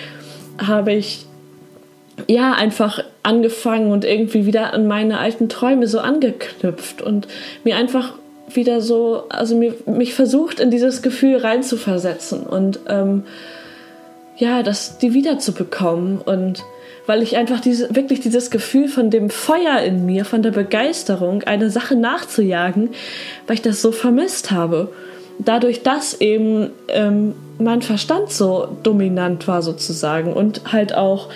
habe 0.59 0.93
ich 0.93 1.25
ja, 2.29 2.53
einfach 2.53 3.03
angefangen 3.23 3.93
und 3.93 4.05
irgendwie 4.05 4.45
wieder 4.45 4.75
an 4.75 4.87
meine 4.87 5.19
alten 5.19 5.49
Träume 5.49 5.87
so 5.87 6.00
angeknüpft 6.00 7.00
und 7.00 7.29
mir 7.65 7.77
einfach 7.77 8.12
wieder 8.53 8.81
so, 8.81 9.25
also 9.31 9.57
mir, 9.57 9.75
mich 9.87 10.12
versucht, 10.12 10.61
in 10.61 10.71
dieses 10.71 11.00
Gefühl 11.00 11.39
reinzuversetzen 11.39 12.43
und 12.43 12.81
ähm, 12.89 13.23
ja, 14.37 14.62
das 14.62 14.99
die 14.99 15.15
wiederzubekommen 15.15 16.19
und 16.19 16.62
weil 17.11 17.25
ich 17.25 17.37
einfach 17.37 17.59
diese, 17.59 17.93
wirklich 17.97 18.21
dieses 18.21 18.52
Gefühl 18.52 18.87
von 18.87 19.11
dem 19.11 19.31
Feuer 19.31 19.81
in 19.81 20.07
mir, 20.07 20.25
von 20.25 20.45
der 20.45 20.52
Begeisterung, 20.52 21.43
eine 21.43 21.69
Sache 21.69 21.97
nachzujagen, 21.97 22.90
weil 23.49 23.55
ich 23.55 23.62
das 23.62 23.83
so 23.83 23.90
vermisst 23.90 24.52
habe. 24.52 24.93
Dadurch, 25.40 25.83
dass 25.83 26.21
eben 26.21 26.71
ähm, 26.87 27.35
mein 27.59 27.83
Verstand 27.83 28.31
so 28.31 28.69
dominant 28.85 29.49
war 29.49 29.61
sozusagen 29.61 30.33
und 30.33 30.73
halt 30.73 30.95
auch 30.95 31.31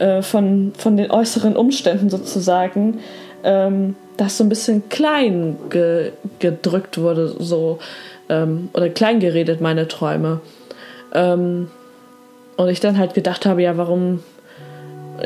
äh, 0.00 0.20
von, 0.20 0.72
von 0.76 0.96
den 0.96 1.12
äußeren 1.12 1.54
Umständen 1.54 2.10
sozusagen, 2.10 2.98
ähm, 3.44 3.94
das 4.16 4.36
so 4.36 4.42
ein 4.42 4.48
bisschen 4.48 4.88
klein 4.88 5.58
ge 5.70 6.10
gedrückt 6.40 6.98
wurde, 6.98 7.28
so 7.38 7.78
ähm, 8.28 8.68
oder 8.72 8.88
klein 8.88 9.20
geredet, 9.20 9.60
meine 9.60 9.86
Träume. 9.86 10.40
Ähm, 11.14 11.68
und 12.56 12.68
ich 12.68 12.80
dann 12.80 12.98
halt 12.98 13.14
gedacht 13.14 13.46
habe, 13.46 13.62
ja, 13.62 13.76
warum, 13.76 14.24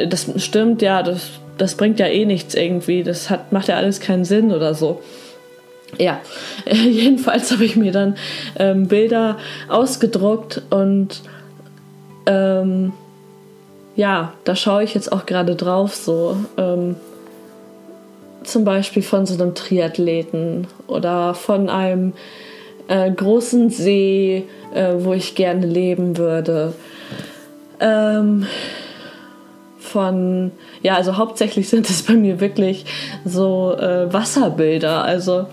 das 0.08 0.30
stimmt, 0.36 0.82
ja, 0.82 1.02
das, 1.02 1.30
das 1.58 1.74
bringt 1.76 2.00
ja 2.00 2.06
eh 2.06 2.24
nichts 2.24 2.54
irgendwie, 2.54 3.02
das 3.02 3.30
hat, 3.30 3.52
macht 3.52 3.68
ja 3.68 3.76
alles 3.76 4.00
keinen 4.00 4.24
Sinn 4.24 4.52
oder 4.52 4.74
so. 4.74 5.00
Ja, 5.98 6.20
jedenfalls 6.66 7.52
habe 7.52 7.64
ich 7.64 7.76
mir 7.76 7.92
dann 7.92 8.16
ähm, 8.58 8.88
Bilder 8.88 9.38
ausgedruckt 9.68 10.62
und 10.70 11.22
ähm, 12.26 12.92
ja, 13.96 14.32
da 14.44 14.56
schaue 14.56 14.82
ich 14.82 14.94
jetzt 14.94 15.12
auch 15.12 15.24
gerade 15.24 15.54
drauf, 15.54 15.94
so 15.94 16.36
ähm, 16.56 16.96
zum 18.42 18.64
Beispiel 18.64 19.02
von 19.02 19.24
so 19.26 19.40
einem 19.40 19.54
Triathleten 19.54 20.66
oder 20.86 21.34
von 21.34 21.68
einem 21.68 22.12
äh, 22.88 23.10
großen 23.10 23.70
See, 23.70 24.44
äh, 24.74 24.94
wo 24.98 25.12
ich 25.12 25.34
gerne 25.34 25.66
leben 25.66 26.16
würde. 26.18 26.74
Ähm, 27.80 28.46
von, 29.94 30.50
ja, 30.82 30.96
also 30.96 31.16
hauptsächlich 31.16 31.68
sind 31.70 31.88
es 31.88 32.02
bei 32.02 32.14
mir 32.14 32.40
wirklich 32.40 32.84
so 33.24 33.76
äh, 33.78 34.12
Wasserbilder. 34.12 35.04
Also 35.04 35.46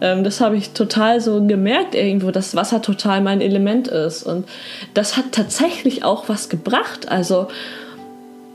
ähm, 0.00 0.24
das 0.24 0.40
habe 0.40 0.56
ich 0.56 0.70
total 0.70 1.20
so 1.20 1.40
gemerkt 1.46 1.94
irgendwo, 1.94 2.32
dass 2.32 2.56
Wasser 2.56 2.82
total 2.82 3.20
mein 3.20 3.40
Element 3.40 3.86
ist. 3.86 4.24
Und 4.24 4.48
das 4.94 5.16
hat 5.16 5.26
tatsächlich 5.30 6.02
auch 6.02 6.28
was 6.28 6.48
gebracht. 6.48 7.08
Also 7.08 7.46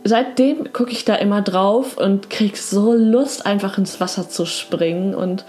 seitdem 0.04 0.74
gucke 0.74 0.92
ich 0.92 1.06
da 1.06 1.16
immer 1.16 1.42
drauf 1.42 1.98
und 1.98 2.30
krieg 2.30 2.58
so 2.58 2.94
Lust, 2.94 3.46
einfach 3.46 3.78
ins 3.78 4.02
Wasser 4.02 4.28
zu 4.28 4.46
springen. 4.46 5.16
Und 5.16 5.46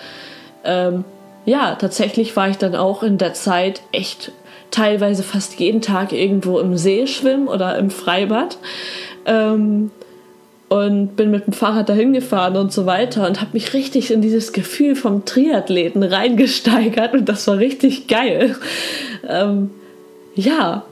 ähm, 0.62 1.04
ja, 1.46 1.74
tatsächlich 1.74 2.36
war 2.36 2.48
ich 2.48 2.58
dann 2.58 2.76
auch 2.76 3.02
in 3.02 3.18
der 3.18 3.34
Zeit 3.34 3.82
echt 3.90 4.30
teilweise 4.70 5.22
fast 5.22 5.58
jeden 5.58 5.82
Tag 5.82 6.12
irgendwo 6.12 6.58
im 6.58 6.76
See 6.76 7.06
schwimmen 7.06 7.48
oder 7.48 7.76
im 7.78 7.90
Freibad. 7.90 8.58
Ähm, 9.26 9.90
und 10.68 11.16
bin 11.16 11.32
mit 11.32 11.46
dem 11.46 11.52
Fahrrad 11.52 11.88
dahin 11.88 12.12
gefahren 12.12 12.56
und 12.56 12.72
so 12.72 12.86
weiter 12.86 13.26
und 13.26 13.40
habe 13.40 13.50
mich 13.54 13.74
richtig 13.74 14.12
in 14.12 14.22
dieses 14.22 14.52
Gefühl 14.52 14.94
vom 14.94 15.24
Triathleten 15.24 16.04
reingesteigert 16.04 17.12
und 17.12 17.28
das 17.28 17.48
war 17.48 17.58
richtig 17.58 18.06
geil. 18.06 18.54
Ähm, 19.28 19.70
ja, 20.36 20.84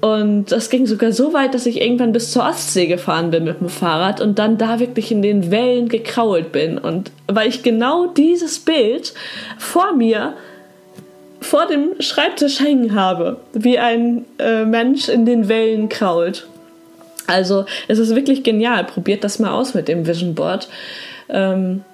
und 0.00 0.52
das 0.52 0.70
ging 0.70 0.86
sogar 0.86 1.12
so 1.12 1.32
weit, 1.32 1.54
dass 1.54 1.66
ich 1.66 1.80
irgendwann 1.80 2.12
bis 2.12 2.30
zur 2.30 2.44
Ostsee 2.44 2.86
gefahren 2.86 3.30
bin 3.30 3.44
mit 3.44 3.60
dem 3.60 3.68
Fahrrad 3.68 4.20
und 4.20 4.38
dann 4.38 4.56
da 4.56 4.78
wirklich 4.78 5.10
in 5.10 5.22
den 5.22 5.50
Wellen 5.50 5.88
gekrault 5.88 6.52
bin. 6.52 6.78
Und 6.78 7.10
weil 7.26 7.48
ich 7.48 7.62
genau 7.62 8.06
dieses 8.06 8.60
Bild 8.60 9.12
vor 9.58 9.94
mir, 9.94 10.34
vor 11.40 11.66
dem 11.66 12.00
Schreibtisch 12.00 12.60
hängen 12.60 12.94
habe, 12.94 13.38
wie 13.52 13.78
ein 13.78 14.24
äh, 14.38 14.64
Mensch 14.64 15.08
in 15.08 15.26
den 15.26 15.48
Wellen 15.48 15.88
krault. 15.88 16.46
Also 17.28 17.66
es 17.86 17.98
ist 17.98 18.14
wirklich 18.16 18.42
genial. 18.42 18.84
Probiert 18.84 19.22
das 19.22 19.38
mal 19.38 19.52
aus 19.52 19.74
mit 19.74 19.86
dem 19.86 20.06
Vision 20.06 20.34
Board. 20.34 20.68
Ähm, 21.28 21.84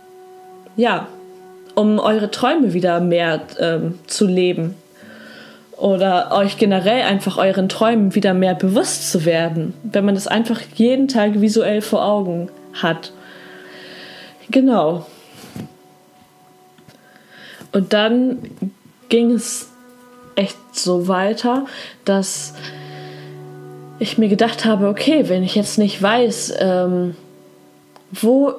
ja, 0.76 1.08
um 1.74 1.98
eure 1.98 2.30
Träume 2.30 2.72
wieder 2.72 3.00
mehr 3.00 3.42
ähm, 3.58 3.98
zu 4.06 4.26
leben 4.26 4.76
oder 5.76 6.30
euch 6.32 6.56
generell 6.56 7.02
einfach 7.02 7.36
euren 7.36 7.68
Träumen 7.68 8.14
wieder 8.14 8.32
mehr 8.32 8.54
bewusst 8.54 9.10
zu 9.10 9.24
werden, 9.24 9.74
wenn 9.82 10.04
man 10.04 10.14
das 10.14 10.28
einfach 10.28 10.60
jeden 10.76 11.08
Tag 11.08 11.40
visuell 11.40 11.82
vor 11.82 12.04
Augen 12.04 12.48
hat. 12.72 13.12
Genau. 14.50 15.04
Und 17.72 17.92
dann 17.92 18.38
ging 19.08 19.32
es 19.32 19.68
echt 20.36 20.56
so 20.72 21.08
weiter, 21.08 21.66
dass 22.04 22.54
ich 23.98 24.18
mir 24.18 24.28
gedacht 24.28 24.64
habe, 24.64 24.88
okay, 24.88 25.28
wenn 25.28 25.42
ich 25.42 25.54
jetzt 25.54 25.78
nicht 25.78 26.02
weiß, 26.02 26.54
ähm, 26.60 27.16
wo 28.10 28.54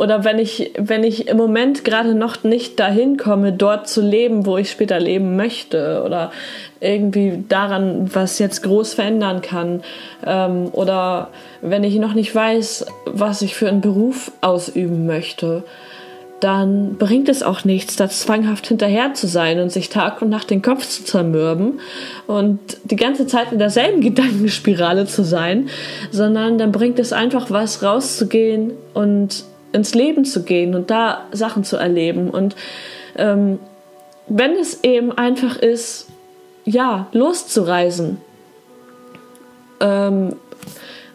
oder 0.00 0.24
wenn 0.24 0.38
ich, 0.38 0.72
wenn 0.78 1.04
ich 1.04 1.28
im 1.28 1.36
Moment 1.36 1.84
gerade 1.84 2.14
noch 2.14 2.42
nicht 2.42 2.80
dahin 2.80 3.18
komme, 3.18 3.52
dort 3.52 3.86
zu 3.86 4.00
leben, 4.00 4.46
wo 4.46 4.56
ich 4.56 4.70
später 4.70 4.98
leben 4.98 5.36
möchte 5.36 6.02
oder 6.06 6.32
irgendwie 6.80 7.44
daran, 7.48 8.08
was 8.14 8.38
jetzt 8.38 8.62
groß 8.62 8.94
verändern 8.94 9.42
kann 9.42 9.82
ähm, 10.24 10.68
oder 10.72 11.28
wenn 11.60 11.84
ich 11.84 11.96
noch 11.96 12.14
nicht 12.14 12.34
weiß, 12.34 12.86
was 13.04 13.42
ich 13.42 13.54
für 13.54 13.68
einen 13.68 13.82
Beruf 13.82 14.32
ausüben 14.40 15.04
möchte, 15.04 15.64
dann 16.40 16.96
bringt 16.96 17.28
es 17.28 17.42
auch 17.42 17.64
nichts, 17.64 17.96
da 17.96 18.08
zwanghaft 18.08 18.66
hinterher 18.66 19.14
zu 19.14 19.26
sein 19.26 19.60
und 19.60 19.70
sich 19.70 19.90
Tag 19.90 20.22
und 20.22 20.30
Nacht 20.30 20.50
den 20.50 20.62
Kopf 20.62 20.86
zu 20.86 21.04
zermürben 21.04 21.80
und 22.26 22.58
die 22.84 22.96
ganze 22.96 23.26
Zeit 23.26 23.52
in 23.52 23.58
derselben 23.58 24.00
Gedankenspirale 24.00 25.06
zu 25.06 25.22
sein, 25.22 25.68
sondern 26.10 26.58
dann 26.58 26.72
bringt 26.72 26.98
es 26.98 27.12
einfach 27.12 27.50
was, 27.50 27.82
rauszugehen 27.82 28.72
und 28.94 29.44
ins 29.72 29.94
Leben 29.94 30.24
zu 30.24 30.42
gehen 30.42 30.74
und 30.74 30.90
da 30.90 31.26
Sachen 31.32 31.62
zu 31.62 31.76
erleben. 31.76 32.30
Und 32.30 32.56
ähm, 33.16 33.58
wenn 34.26 34.52
es 34.52 34.82
eben 34.82 35.12
einfach 35.12 35.56
ist, 35.56 36.08
ja, 36.64 37.06
loszureisen. 37.12 38.18
Ähm, 39.80 40.36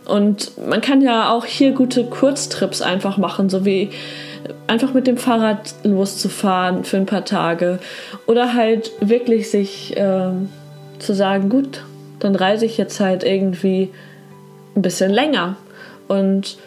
und 0.06 0.52
man 0.68 0.82
kann 0.82 1.02
ja 1.02 1.32
auch 1.32 1.46
hier 1.46 1.72
gute 1.72 2.06
Kurztrips 2.06 2.82
einfach 2.82 3.18
machen, 3.18 3.50
so 3.50 3.66
wie 3.66 3.90
einfach 4.68 4.94
mit 4.94 5.08
dem 5.08 5.18
Fahrrad 5.18 5.76
loszufahren 5.84 6.84
für 6.84 6.98
ein 6.98 7.06
paar 7.06 7.26
Tage. 7.26 7.80
Oder 8.26 8.54
halt 8.54 8.92
wirklich 9.00 9.50
sich 9.50 9.94
ähm, 9.96 10.50
zu 11.00 11.14
sagen, 11.14 11.50
gut, 11.50 11.84
dann 12.20 12.36
reise 12.36 12.66
ich 12.66 12.78
jetzt 12.78 13.00
halt 13.00 13.24
irgendwie 13.24 13.92
ein 14.76 14.82
bisschen 14.82 15.12
länger. 15.12 15.58
Und 16.08 16.58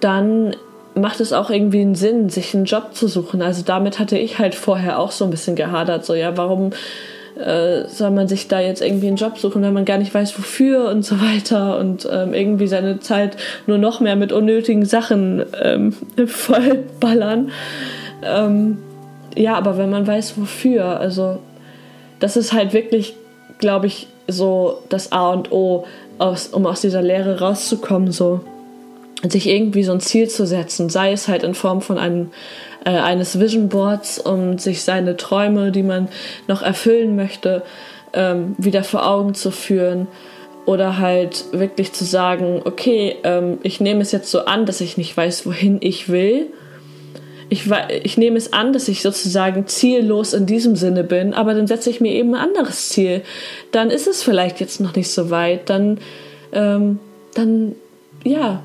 dann 0.00 0.56
macht 0.94 1.20
es 1.20 1.32
auch 1.32 1.50
irgendwie 1.50 1.80
einen 1.80 1.94
Sinn, 1.94 2.28
sich 2.28 2.54
einen 2.54 2.64
Job 2.64 2.94
zu 2.94 3.08
suchen. 3.08 3.42
Also 3.42 3.62
damit 3.62 3.98
hatte 3.98 4.18
ich 4.18 4.38
halt 4.38 4.54
vorher 4.54 4.98
auch 4.98 5.10
so 5.10 5.24
ein 5.24 5.30
bisschen 5.30 5.56
gehadert. 5.56 6.04
So, 6.04 6.14
ja, 6.14 6.36
warum 6.36 6.70
äh, 7.36 7.88
soll 7.88 8.10
man 8.10 8.28
sich 8.28 8.48
da 8.48 8.60
jetzt 8.60 8.82
irgendwie 8.82 9.08
einen 9.08 9.16
Job 9.16 9.38
suchen, 9.38 9.62
wenn 9.62 9.72
man 9.72 9.84
gar 9.84 9.98
nicht 9.98 10.14
weiß, 10.14 10.38
wofür 10.38 10.88
und 10.90 11.04
so 11.04 11.20
weiter 11.20 11.78
und 11.78 12.08
ähm, 12.10 12.34
irgendwie 12.34 12.66
seine 12.66 13.00
Zeit 13.00 13.36
nur 13.66 13.78
noch 13.78 14.00
mehr 14.00 14.16
mit 14.16 14.32
unnötigen 14.32 14.84
Sachen 14.84 15.44
ähm, 15.62 15.94
vollballern. 16.26 17.50
Ähm, 18.22 18.78
ja, 19.36 19.54
aber 19.54 19.78
wenn 19.78 19.90
man 19.90 20.06
weiß, 20.06 20.34
wofür, 20.38 21.00
also 21.00 21.38
das 22.20 22.36
ist 22.36 22.52
halt 22.52 22.72
wirklich, 22.72 23.14
glaube 23.58 23.86
ich, 23.86 24.08
so 24.28 24.78
das 24.88 25.12
A 25.12 25.30
und 25.30 25.50
O, 25.52 25.84
aus, 26.18 26.48
um 26.48 26.66
aus 26.66 26.80
dieser 26.80 27.02
Lehre 27.02 27.40
rauszukommen, 27.40 28.12
so 28.12 28.40
sich 29.30 29.48
irgendwie 29.48 29.84
so 29.84 29.92
ein 29.92 30.00
Ziel 30.00 30.28
zu 30.28 30.46
setzen, 30.46 30.88
sei 30.88 31.12
es 31.12 31.28
halt 31.28 31.42
in 31.44 31.54
Form 31.54 31.80
von 31.80 31.98
einem 31.98 32.30
äh, 32.84 32.90
eines 32.90 33.38
Vision 33.38 33.68
Boards, 33.68 34.18
um 34.18 34.58
sich 34.58 34.82
seine 34.82 35.16
Träume, 35.16 35.70
die 35.70 35.82
man 35.82 36.08
noch 36.48 36.62
erfüllen 36.62 37.14
möchte, 37.14 37.62
ähm, 38.12 38.54
wieder 38.58 38.84
vor 38.84 39.06
Augen 39.06 39.34
zu 39.34 39.50
führen 39.50 40.08
oder 40.64 40.98
halt 40.98 41.46
wirklich 41.52 41.92
zu 41.92 42.04
sagen, 42.04 42.62
okay, 42.64 43.16
ähm, 43.24 43.58
ich 43.62 43.80
nehme 43.80 44.02
es 44.02 44.12
jetzt 44.12 44.30
so 44.30 44.44
an, 44.44 44.66
dass 44.66 44.80
ich 44.80 44.96
nicht 44.96 45.16
weiß, 45.16 45.46
wohin 45.46 45.78
ich 45.80 46.08
will. 46.08 46.48
Ich, 47.48 47.70
ich 48.02 48.16
nehme 48.16 48.38
es 48.38 48.52
an, 48.52 48.72
dass 48.72 48.88
ich 48.88 49.02
sozusagen 49.02 49.66
ziellos 49.66 50.32
in 50.32 50.46
diesem 50.46 50.74
Sinne 50.74 51.04
bin, 51.04 51.34
aber 51.34 51.52
dann 51.52 51.66
setze 51.66 51.90
ich 51.90 52.00
mir 52.00 52.12
eben 52.12 52.34
ein 52.34 52.40
anderes 52.40 52.88
Ziel. 52.88 53.22
Dann 53.72 53.90
ist 53.90 54.06
es 54.06 54.22
vielleicht 54.22 54.60
jetzt 54.60 54.80
noch 54.80 54.96
nicht 54.96 55.10
so 55.10 55.30
weit. 55.30 55.68
Dann, 55.68 55.98
ähm, 56.52 56.98
dann, 57.34 57.74
ja, 58.24 58.62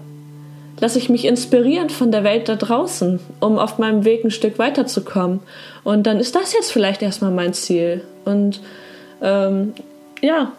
lasse 0.80 1.00
ich 1.00 1.10
mich 1.10 1.26
inspirieren 1.26 1.90
von 1.90 2.12
der 2.12 2.24
Welt 2.24 2.50
da 2.50 2.56
draußen, 2.56 3.20
um 3.40 3.58
auf 3.58 3.78
meinem 3.78 4.06
Weg 4.06 4.24
ein 4.24 4.32
Stück 4.32 4.60
weiterzukommen. 4.60 5.40
Und 5.84 6.04
dann 6.04 6.20
ist 6.20 6.36
das 6.36 6.54
jetzt 6.54 6.72
vielleicht 6.72 7.02
erstmal 7.02 7.32
mein 7.32 7.54
Ziel. 7.54 8.04
Und 8.26 8.62
ähm, 9.22 9.74
ja, 10.22 10.52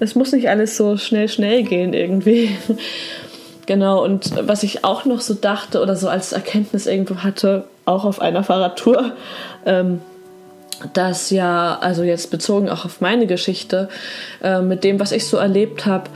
es 0.00 0.14
muss 0.14 0.32
nicht 0.32 0.48
alles 0.48 0.76
so 0.76 0.96
schnell, 0.96 1.28
schnell 1.28 1.62
gehen 1.62 1.94
irgendwie. 1.94 2.56
genau, 3.66 4.04
und 4.04 4.46
was 4.46 4.62
ich 4.62 4.84
auch 4.84 5.04
noch 5.04 5.20
so 5.20 5.34
dachte 5.34 5.80
oder 5.80 5.96
so 5.96 6.08
als 6.08 6.32
Erkenntnis 6.32 6.86
irgendwo 6.86 7.16
hatte, 7.16 7.64
auch 7.84 8.04
auf 8.04 8.20
einer 8.20 8.44
Fahrradtour, 8.44 9.12
ähm, 9.66 10.00
dass 10.92 11.30
ja, 11.30 11.78
also 11.80 12.02
jetzt 12.02 12.30
bezogen 12.30 12.68
auch 12.68 12.84
auf 12.84 13.00
meine 13.00 13.26
Geschichte, 13.26 13.88
äh, 14.42 14.60
mit 14.60 14.84
dem, 14.84 14.98
was 15.00 15.12
ich 15.12 15.26
so 15.26 15.36
erlebt 15.36 15.86
habe, 15.86 16.10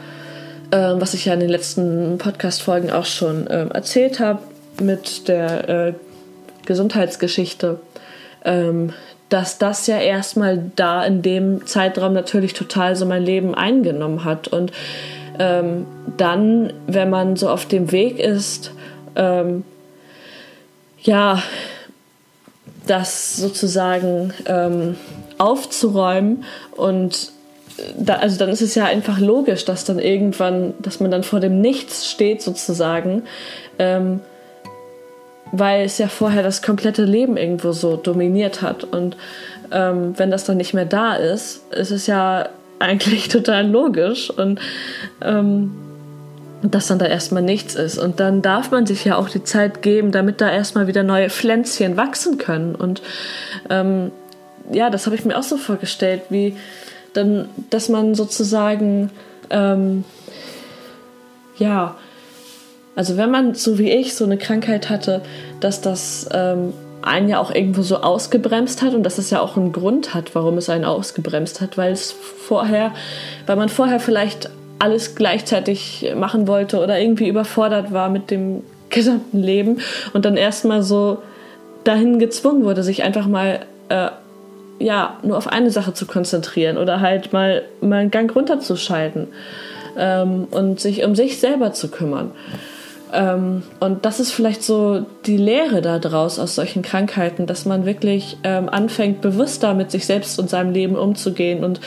ähm, 0.76 1.00
was 1.00 1.14
ich 1.14 1.24
ja 1.24 1.32
in 1.32 1.40
den 1.40 1.48
letzten 1.48 2.18
Podcast-Folgen 2.18 2.90
auch 2.90 3.06
schon 3.06 3.46
ähm, 3.48 3.70
erzählt 3.70 4.20
habe 4.20 4.40
mit 4.78 5.26
der 5.26 5.68
äh, 5.68 5.92
Gesundheitsgeschichte, 6.66 7.80
ähm, 8.44 8.92
dass 9.30 9.56
das 9.56 9.86
ja 9.86 9.98
erstmal 9.98 10.70
da 10.76 11.02
in 11.02 11.22
dem 11.22 11.66
Zeitraum 11.66 12.12
natürlich 12.12 12.52
total 12.52 12.94
so 12.94 13.06
mein 13.06 13.22
Leben 13.22 13.54
eingenommen 13.54 14.24
hat. 14.24 14.48
Und 14.48 14.70
ähm, 15.38 15.86
dann, 16.18 16.74
wenn 16.86 17.08
man 17.08 17.36
so 17.36 17.48
auf 17.48 17.64
dem 17.64 17.90
Weg 17.90 18.18
ist, 18.18 18.72
ähm, 19.14 19.64
ja, 21.00 21.42
das 22.86 23.36
sozusagen 23.36 24.34
ähm, 24.44 24.96
aufzuräumen 25.38 26.44
und 26.72 27.32
da, 27.98 28.14
also 28.14 28.38
dann 28.38 28.48
ist 28.48 28.62
es 28.62 28.74
ja 28.74 28.84
einfach 28.84 29.18
logisch, 29.18 29.64
dass 29.64 29.84
dann 29.84 29.98
irgendwann, 29.98 30.74
dass 30.80 31.00
man 31.00 31.10
dann 31.10 31.22
vor 31.22 31.40
dem 31.40 31.60
Nichts 31.60 32.10
steht 32.10 32.42
sozusagen, 32.42 33.22
ähm, 33.78 34.20
weil 35.52 35.84
es 35.84 35.98
ja 35.98 36.08
vorher 36.08 36.42
das 36.42 36.62
komplette 36.62 37.04
Leben 37.04 37.36
irgendwo 37.36 37.72
so 37.72 37.96
dominiert 37.96 38.62
hat 38.62 38.84
und 38.84 39.16
ähm, 39.72 40.14
wenn 40.16 40.30
das 40.30 40.44
dann 40.44 40.56
nicht 40.56 40.74
mehr 40.74 40.84
da 40.84 41.14
ist, 41.14 41.72
ist 41.72 41.90
es 41.90 42.06
ja 42.06 42.48
eigentlich 42.78 43.28
total 43.30 43.66
logisch 43.66 44.30
und 44.30 44.60
ähm, 45.22 45.72
dass 46.62 46.86
dann 46.86 46.98
da 46.98 47.06
erstmal 47.06 47.42
nichts 47.42 47.74
ist. 47.74 47.98
Und 47.98 48.18
dann 48.18 48.42
darf 48.42 48.70
man 48.70 48.86
sich 48.86 49.04
ja 49.04 49.16
auch 49.16 49.28
die 49.28 49.44
Zeit 49.44 49.82
geben, 49.82 50.10
damit 50.10 50.40
da 50.40 50.50
erstmal 50.50 50.86
wieder 50.86 51.02
neue 51.02 51.30
Pflänzchen 51.30 51.96
wachsen 51.96 52.38
können. 52.38 52.74
Und 52.74 53.02
ähm, 53.68 54.10
ja, 54.72 54.90
das 54.90 55.06
habe 55.06 55.16
ich 55.16 55.24
mir 55.24 55.38
auch 55.38 55.42
so 55.42 55.58
vorgestellt, 55.58 56.22
wie 56.30 56.56
dann, 57.16 57.48
dass 57.70 57.88
man 57.88 58.14
sozusagen, 58.14 59.10
ähm, 59.50 60.04
ja, 61.56 61.96
also 62.94 63.16
wenn 63.16 63.30
man 63.30 63.54
so 63.54 63.78
wie 63.78 63.90
ich 63.90 64.14
so 64.14 64.24
eine 64.24 64.38
Krankheit 64.38 64.88
hatte, 64.88 65.22
dass 65.60 65.80
das 65.80 66.28
ähm, 66.32 66.72
einen 67.02 67.28
ja 67.28 67.38
auch 67.38 67.54
irgendwo 67.54 67.82
so 67.82 67.98
ausgebremst 67.98 68.82
hat 68.82 68.94
und 68.94 69.02
dass 69.02 69.18
es 69.18 69.30
ja 69.30 69.40
auch 69.40 69.56
einen 69.56 69.72
Grund 69.72 70.14
hat, 70.14 70.34
warum 70.34 70.58
es 70.58 70.68
einen 70.68 70.84
ausgebremst 70.84 71.60
hat, 71.60 71.78
weil 71.78 71.92
es 71.92 72.10
vorher, 72.10 72.92
weil 73.46 73.56
man 73.56 73.68
vorher 73.68 74.00
vielleicht 74.00 74.50
alles 74.78 75.14
gleichzeitig 75.14 76.12
machen 76.16 76.48
wollte 76.48 76.80
oder 76.82 76.98
irgendwie 76.98 77.28
überfordert 77.28 77.92
war 77.92 78.08
mit 78.08 78.30
dem 78.30 78.62
gesamten 78.90 79.42
Leben 79.42 79.78
und 80.12 80.24
dann 80.24 80.36
erstmal 80.36 80.82
so 80.82 81.18
dahin 81.84 82.18
gezwungen 82.18 82.64
wurde, 82.64 82.82
sich 82.82 83.02
einfach 83.04 83.26
mal 83.26 83.60
äh, 83.88 84.08
ja, 84.78 85.18
nur 85.22 85.36
auf 85.36 85.48
eine 85.48 85.70
Sache 85.70 85.94
zu 85.94 86.06
konzentrieren 86.06 86.78
oder 86.78 87.00
halt 87.00 87.32
mal, 87.32 87.62
mal 87.80 88.00
einen 88.00 88.10
Gang 88.10 88.34
runterzuschalten 88.34 89.28
ähm, 89.96 90.48
und 90.50 90.80
sich 90.80 91.04
um 91.04 91.14
sich 91.14 91.38
selber 91.38 91.72
zu 91.72 91.88
kümmern. 91.88 92.32
Ähm, 93.12 93.62
und 93.78 94.04
das 94.04 94.20
ist 94.20 94.32
vielleicht 94.32 94.62
so 94.62 95.06
die 95.26 95.36
Lehre 95.36 95.80
daraus 95.80 96.38
aus 96.38 96.56
solchen 96.56 96.82
Krankheiten, 96.82 97.46
dass 97.46 97.64
man 97.64 97.86
wirklich 97.86 98.36
ähm, 98.42 98.68
anfängt, 98.68 99.20
bewusster 99.20 99.74
mit 99.74 99.90
sich 99.90 100.06
selbst 100.06 100.38
und 100.38 100.50
seinem 100.50 100.72
Leben 100.72 100.96
umzugehen 100.96 101.64
und 101.64 101.80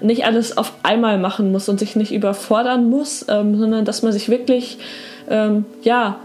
nicht 0.00 0.26
alles 0.26 0.58
auf 0.58 0.72
einmal 0.82 1.18
machen 1.18 1.52
muss 1.52 1.68
und 1.68 1.78
sich 1.78 1.96
nicht 1.96 2.12
überfordern 2.12 2.90
muss, 2.90 3.24
ähm, 3.28 3.56
sondern 3.58 3.84
dass 3.84 4.02
man 4.02 4.12
sich 4.12 4.28
wirklich, 4.28 4.78
ähm, 5.30 5.64
ja, 5.82 6.18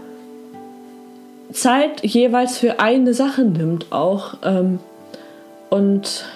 Zeit 1.52 2.04
jeweils 2.04 2.58
für 2.58 2.78
eine 2.78 3.12
Sache 3.12 3.42
nimmt 3.42 3.90
auch 3.90 4.34
ähm, 4.44 4.78
und 5.70 6.26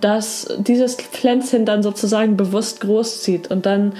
dass 0.00 0.46
dieses 0.58 0.94
Pflänzchen 0.94 1.64
dann 1.64 1.82
sozusagen 1.82 2.36
bewusst 2.36 2.80
großzieht 2.80 3.50
und 3.50 3.66
dann 3.66 3.94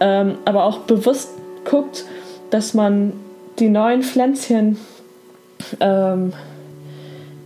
ähm, 0.00 0.38
aber 0.44 0.64
auch 0.64 0.80
bewusst 0.80 1.30
guckt, 1.64 2.04
dass 2.50 2.74
man 2.74 3.12
die 3.58 3.68
neuen 3.68 4.02
Pflänzchen 4.02 4.78
ähm, 5.78 6.32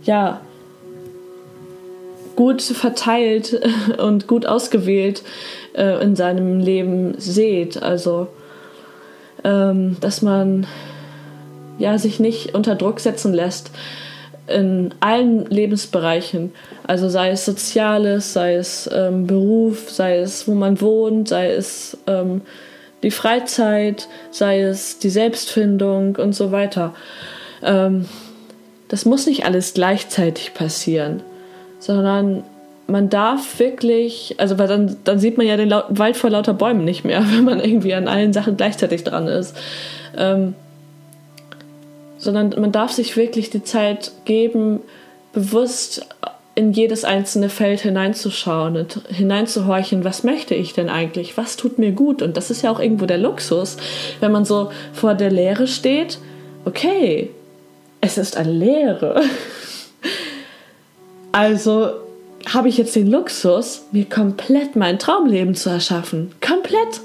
ja 0.03 0.41
gut 2.35 2.61
verteilt 2.61 3.61
und 3.97 4.27
gut 4.27 4.45
ausgewählt 4.45 5.23
äh, 5.73 6.03
in 6.03 6.15
seinem 6.15 6.59
Leben 6.59 7.15
sieht. 7.17 7.81
Also 7.81 8.27
ähm, 9.43 9.97
dass 10.01 10.21
man 10.21 10.65
ja 11.77 11.97
sich 11.97 12.19
nicht 12.19 12.55
unter 12.55 12.75
Druck 12.75 12.99
setzen 12.99 13.33
lässt 13.33 13.71
in 14.47 14.93
allen 14.99 15.45
Lebensbereichen, 15.47 16.53
also 16.85 17.09
sei 17.09 17.31
es 17.31 17.45
Soziales, 17.45 18.33
sei 18.33 18.55
es 18.55 18.89
ähm, 18.93 19.25
Beruf, 19.25 19.89
sei 19.89 20.19
es 20.19 20.47
wo 20.47 20.53
man 20.53 20.79
wohnt, 20.81 21.29
sei 21.29 21.51
es 21.51 21.97
ähm, 22.07 22.41
die 23.01 23.11
Freizeit, 23.11 24.07
sei 24.31 24.61
es 24.61 24.99
die 24.99 25.09
Selbstfindung 25.09 26.15
und 26.17 26.33
so 26.33 26.51
weiter. 26.51 26.93
Ähm, 27.63 28.05
das 28.87 29.05
muss 29.05 29.25
nicht 29.25 29.45
alles 29.45 29.73
gleichzeitig 29.73 30.53
passieren, 30.53 31.21
sondern 31.79 32.43
man 32.87 33.09
darf 33.09 33.57
wirklich, 33.59 34.35
also 34.37 34.59
weil 34.59 34.67
dann, 34.67 34.97
dann 35.03 35.17
sieht 35.17 35.37
man 35.37 35.47
ja 35.47 35.57
den 35.57 35.71
Wald 35.71 36.17
vor 36.17 36.29
lauter 36.29 36.53
Bäumen 36.53 36.85
nicht 36.85 37.03
mehr, 37.03 37.23
wenn 37.31 37.43
man 37.43 37.59
irgendwie 37.59 37.93
an 37.93 38.07
allen 38.07 38.33
Sachen 38.33 38.57
gleichzeitig 38.57 39.03
dran 39.03 39.27
ist. 39.27 39.55
Ähm, 40.15 40.53
sondern 42.25 42.49
man 42.59 42.71
darf 42.71 42.91
sich 42.91 43.15
wirklich 43.15 43.49
die 43.49 43.63
Zeit 43.63 44.11
geben, 44.25 44.81
bewusst 45.31 46.05
in 46.55 46.71
jedes 46.71 47.03
einzelne 47.03 47.49
Feld 47.49 47.81
hineinzuschauen 47.81 48.77
und 48.77 49.01
hineinzuhorchen, 49.09 50.03
was 50.03 50.23
möchte 50.23 50.55
ich 50.55 50.73
denn 50.73 50.89
eigentlich, 50.89 51.37
was 51.37 51.57
tut 51.57 51.77
mir 51.77 51.91
gut. 51.91 52.21
Und 52.21 52.35
das 52.35 52.49
ist 52.49 52.63
ja 52.63 52.71
auch 52.71 52.79
irgendwo 52.79 53.05
der 53.05 53.17
Luxus, 53.17 53.77
wenn 54.21 54.31
man 54.31 54.45
so 54.45 54.71
vor 54.93 55.13
der 55.13 55.31
Lehre 55.31 55.67
steht, 55.67 56.17
okay, 56.63 57.29
es 58.01 58.17
ist 58.17 58.35
eine 58.35 58.51
Lehre. 58.51 59.21
Also 61.31 61.91
habe 62.53 62.69
ich 62.69 62.77
jetzt 62.77 62.95
den 62.95 63.11
Luxus, 63.11 63.87
mir 63.91 64.05
komplett 64.05 64.77
mein 64.77 64.99
Traumleben 64.99 65.53
zu 65.53 65.69
erschaffen. 65.69 66.31
Komplett. 66.39 67.01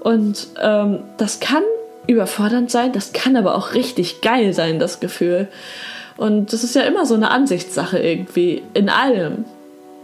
Und 0.00 0.48
ähm, 0.60 1.04
das 1.16 1.38
kann 1.38 1.62
überfordernd 2.06 2.70
sein, 2.70 2.92
das 2.92 3.12
kann 3.12 3.36
aber 3.36 3.54
auch 3.54 3.74
richtig 3.74 4.20
geil 4.20 4.52
sein, 4.52 4.78
das 4.78 5.00
Gefühl. 5.00 5.48
Und 6.16 6.52
das 6.52 6.64
ist 6.64 6.74
ja 6.74 6.82
immer 6.82 7.06
so 7.06 7.14
eine 7.14 7.30
Ansichtssache 7.30 7.98
irgendwie, 7.98 8.62
in 8.74 8.88
allem. 8.88 9.44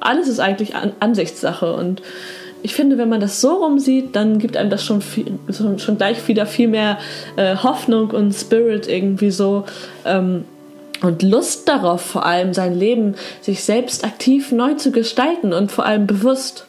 Alles 0.01 0.29
ist 0.29 0.41
eigentlich 0.41 0.75
An 0.75 0.93
Ansichtssache 0.99 1.75
und 1.75 2.03
ich 2.63 2.75
finde, 2.75 2.99
wenn 2.99 3.09
man 3.09 3.21
das 3.21 3.41
so 3.41 3.55
rumsieht, 3.55 4.15
dann 4.17 4.39
gibt 4.39 4.57
einem 4.57 4.71
das 4.71 4.85
schon, 4.85 5.01
viel, 5.01 5.39
schon 5.79 5.97
gleich 5.97 6.27
wieder 6.29 6.45
viel 6.45 6.69
mehr 6.69 6.99
äh, 7.37 7.57
Hoffnung 7.57 8.11
und 8.11 8.33
Spirit 8.33 8.87
irgendwie 8.87 9.31
so, 9.31 9.65
ähm, 10.05 10.45
und 11.03 11.23
Lust 11.23 11.69
darauf, 11.69 12.03
vor 12.03 12.27
allem 12.27 12.53
sein 12.53 12.75
Leben 12.75 13.15
sich 13.41 13.65
selbst 13.65 14.05
aktiv 14.05 14.53
neu 14.53 14.75
zu 14.75 14.93
gestalten 14.93 15.53
und 15.53 15.73
vor 15.73 15.87
allem 15.87 16.07
bewusst. 16.07 16.67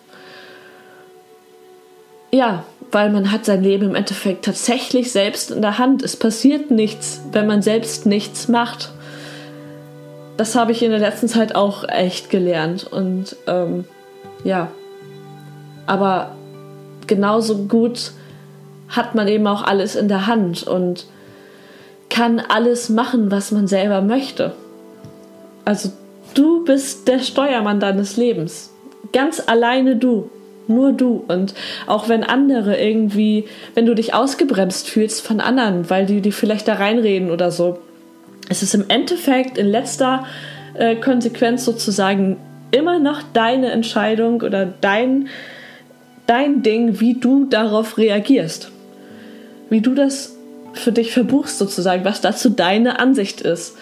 Ja, 2.31 2.63
weil 2.91 3.09
man 3.09 3.31
hat 3.31 3.45
sein 3.45 3.63
Leben 3.63 3.89
im 3.89 3.95
Endeffekt 3.95 4.45
tatsächlich 4.45 5.11
selbst 5.11 5.51
in 5.51 5.61
der 5.61 5.77
Hand. 5.77 6.01
Es 6.01 6.15
passiert 6.15 6.71
nichts, 6.71 7.21
wenn 7.31 7.47
man 7.47 7.61
selbst 7.61 8.05
nichts 8.05 8.47
macht. 8.47 8.91
Das 10.37 10.55
habe 10.55 10.71
ich 10.71 10.81
in 10.81 10.91
der 10.91 10.99
letzten 10.99 11.27
Zeit 11.27 11.55
auch 11.55 11.87
echt 11.87 12.29
gelernt 12.29 12.85
und 12.85 13.35
ähm, 13.47 13.85
ja, 14.43 14.69
aber 15.85 16.31
genauso 17.05 17.65
gut 17.65 18.11
hat 18.89 19.13
man 19.13 19.27
eben 19.27 19.45
auch 19.47 19.63
alles 19.63 19.95
in 19.95 20.07
der 20.07 20.27
Hand 20.27 20.63
und 20.63 21.05
kann 22.09 22.39
alles 22.39 22.89
machen, 22.89 23.31
was 23.31 23.51
man 23.51 23.67
selber 23.67 24.01
möchte. 24.01 24.53
Also 25.63 25.91
du 26.33 26.63
bist 26.65 27.07
der 27.07 27.19
Steuermann 27.19 27.79
deines 27.79 28.17
Lebens. 28.17 28.71
Ganz 29.13 29.41
alleine 29.45 29.95
du. 29.95 30.29
Nur 30.75 30.93
du. 30.93 31.23
Und 31.27 31.53
auch 31.87 32.09
wenn 32.09 32.23
andere 32.23 32.79
irgendwie, 32.79 33.45
wenn 33.73 33.85
du 33.85 33.93
dich 33.93 34.13
ausgebremst 34.13 34.89
fühlst 34.89 35.21
von 35.21 35.39
anderen, 35.39 35.89
weil 35.89 36.05
die, 36.05 36.21
die 36.21 36.31
vielleicht 36.31 36.67
da 36.67 36.75
reinreden 36.75 37.31
oder 37.31 37.51
so, 37.51 37.79
es 38.49 38.63
ist 38.63 38.73
im 38.73 38.85
Endeffekt 38.89 39.57
in 39.57 39.67
letzter 39.67 40.25
äh, 40.73 40.95
Konsequenz 40.95 41.65
sozusagen 41.65 42.37
immer 42.71 42.99
noch 42.99 43.21
deine 43.33 43.71
Entscheidung 43.71 44.41
oder 44.41 44.65
dein, 44.65 45.27
dein 46.27 46.63
Ding, 46.63 46.99
wie 46.99 47.13
du 47.13 47.45
darauf 47.45 47.97
reagierst. 47.97 48.71
Wie 49.69 49.81
du 49.81 49.93
das 49.93 50.35
für 50.73 50.91
dich 50.91 51.11
verbuchst 51.11 51.57
sozusagen, 51.57 52.05
was 52.05 52.21
dazu 52.21 52.49
deine 52.49 52.99
Ansicht 52.99 53.41
ist. 53.41 53.77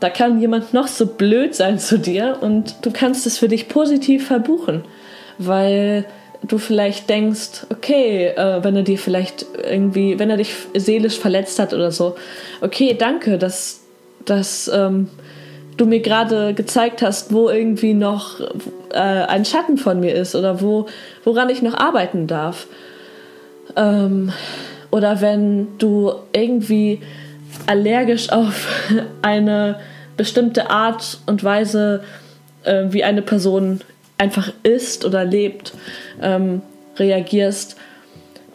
Da 0.00 0.10
kann 0.10 0.40
jemand 0.40 0.74
noch 0.74 0.88
so 0.88 1.06
blöd 1.06 1.54
sein 1.54 1.78
zu 1.78 1.98
dir 1.98 2.38
und 2.40 2.74
du 2.82 2.90
kannst 2.90 3.26
es 3.26 3.38
für 3.38 3.48
dich 3.48 3.68
positiv 3.68 4.26
verbuchen, 4.26 4.84
weil 5.38 6.04
du 6.42 6.58
vielleicht 6.58 7.08
denkst, 7.08 7.66
okay, 7.70 8.26
äh, 8.28 8.64
wenn 8.64 8.76
er 8.76 8.82
dir 8.82 8.98
vielleicht 8.98 9.46
irgendwie, 9.62 10.18
wenn 10.18 10.30
er 10.30 10.36
dich 10.36 10.54
seelisch 10.74 11.18
verletzt 11.18 11.58
hat 11.58 11.72
oder 11.72 11.92
so, 11.92 12.16
okay, 12.60 12.96
danke, 12.98 13.38
dass, 13.38 13.80
dass 14.24 14.70
ähm, 14.72 15.08
du 15.76 15.86
mir 15.86 16.00
gerade 16.00 16.54
gezeigt 16.54 17.02
hast, 17.02 17.32
wo 17.32 17.48
irgendwie 17.48 17.94
noch 17.94 18.40
äh, 18.90 18.98
ein 18.98 19.44
Schatten 19.44 19.78
von 19.78 20.00
mir 20.00 20.14
ist 20.14 20.34
oder 20.34 20.60
wo, 20.60 20.86
woran 21.24 21.48
ich 21.48 21.62
noch 21.62 21.74
arbeiten 21.74 22.26
darf. 22.26 22.66
Ähm, 23.76 24.32
oder 24.90 25.20
wenn 25.20 25.78
du 25.78 26.12
irgendwie 26.32 27.00
allergisch 27.66 28.30
auf 28.30 28.68
eine 29.22 29.78
bestimmte 30.16 30.70
Art 30.70 31.18
und 31.26 31.42
Weise, 31.42 32.02
äh, 32.64 32.84
wie 32.90 33.04
eine 33.04 33.22
Person 33.22 33.80
einfach 34.18 34.52
ist 34.62 35.04
oder 35.04 35.24
lebt, 35.24 35.72
ähm, 36.20 36.62
reagierst, 36.96 37.76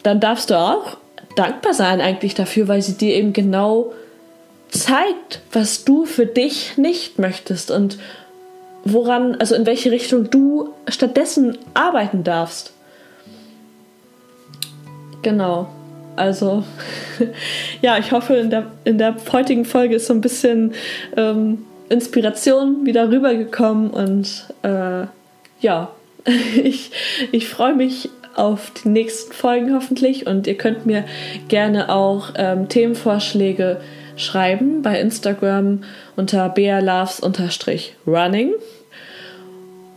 dann 0.02 0.20
darfst 0.20 0.50
du 0.50 0.58
auch 0.58 0.96
dankbar 1.36 1.74
sein 1.74 2.00
eigentlich 2.00 2.34
dafür, 2.34 2.68
weil 2.68 2.82
sie 2.82 2.94
dir 2.94 3.14
eben 3.14 3.32
genau 3.32 3.92
zeigt, 4.70 5.40
was 5.52 5.84
du 5.84 6.04
für 6.04 6.26
dich 6.26 6.76
nicht 6.76 7.18
möchtest 7.18 7.70
und 7.70 7.98
woran, 8.84 9.36
also 9.36 9.54
in 9.54 9.66
welche 9.66 9.90
Richtung 9.90 10.30
du 10.30 10.70
stattdessen 10.88 11.58
arbeiten 11.74 12.24
darfst. 12.24 12.72
Genau. 15.22 15.68
Also 16.16 16.64
ja, 17.82 17.98
ich 17.98 18.12
hoffe, 18.12 18.34
in 18.34 18.50
der, 18.50 18.66
in 18.84 18.98
der 18.98 19.16
heutigen 19.32 19.64
Folge 19.64 19.96
ist 19.96 20.06
so 20.06 20.14
ein 20.14 20.20
bisschen 20.20 20.72
ähm, 21.16 21.64
Inspiration 21.88 22.84
wieder 22.84 23.10
rübergekommen 23.10 23.90
und 23.90 24.46
äh, 24.62 25.06
ja, 25.60 25.92
ich, 26.62 26.90
ich 27.32 27.48
freue 27.48 27.74
mich 27.74 28.10
auf 28.34 28.70
die 28.70 28.88
nächsten 28.88 29.32
Folgen 29.32 29.74
hoffentlich 29.74 30.26
und 30.26 30.46
ihr 30.46 30.56
könnt 30.56 30.86
mir 30.86 31.04
gerne 31.48 31.92
auch 31.92 32.30
ähm, 32.36 32.68
Themenvorschläge 32.68 33.80
schreiben 34.16 34.82
bei 34.82 35.00
Instagram 35.00 35.82
unter 36.16 36.48
bealoves-running. 36.48 38.52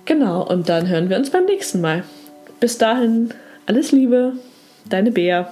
Genau, 0.05 0.47
und 0.47 0.69
dann 0.69 0.87
hören 0.87 1.09
wir 1.09 1.17
uns 1.17 1.29
beim 1.29 1.45
nächsten 1.45 1.81
Mal. 1.81 2.03
Bis 2.59 2.77
dahin, 2.77 3.33
alles 3.65 3.91
Liebe, 3.91 4.33
deine 4.89 5.11
Bea. 5.11 5.51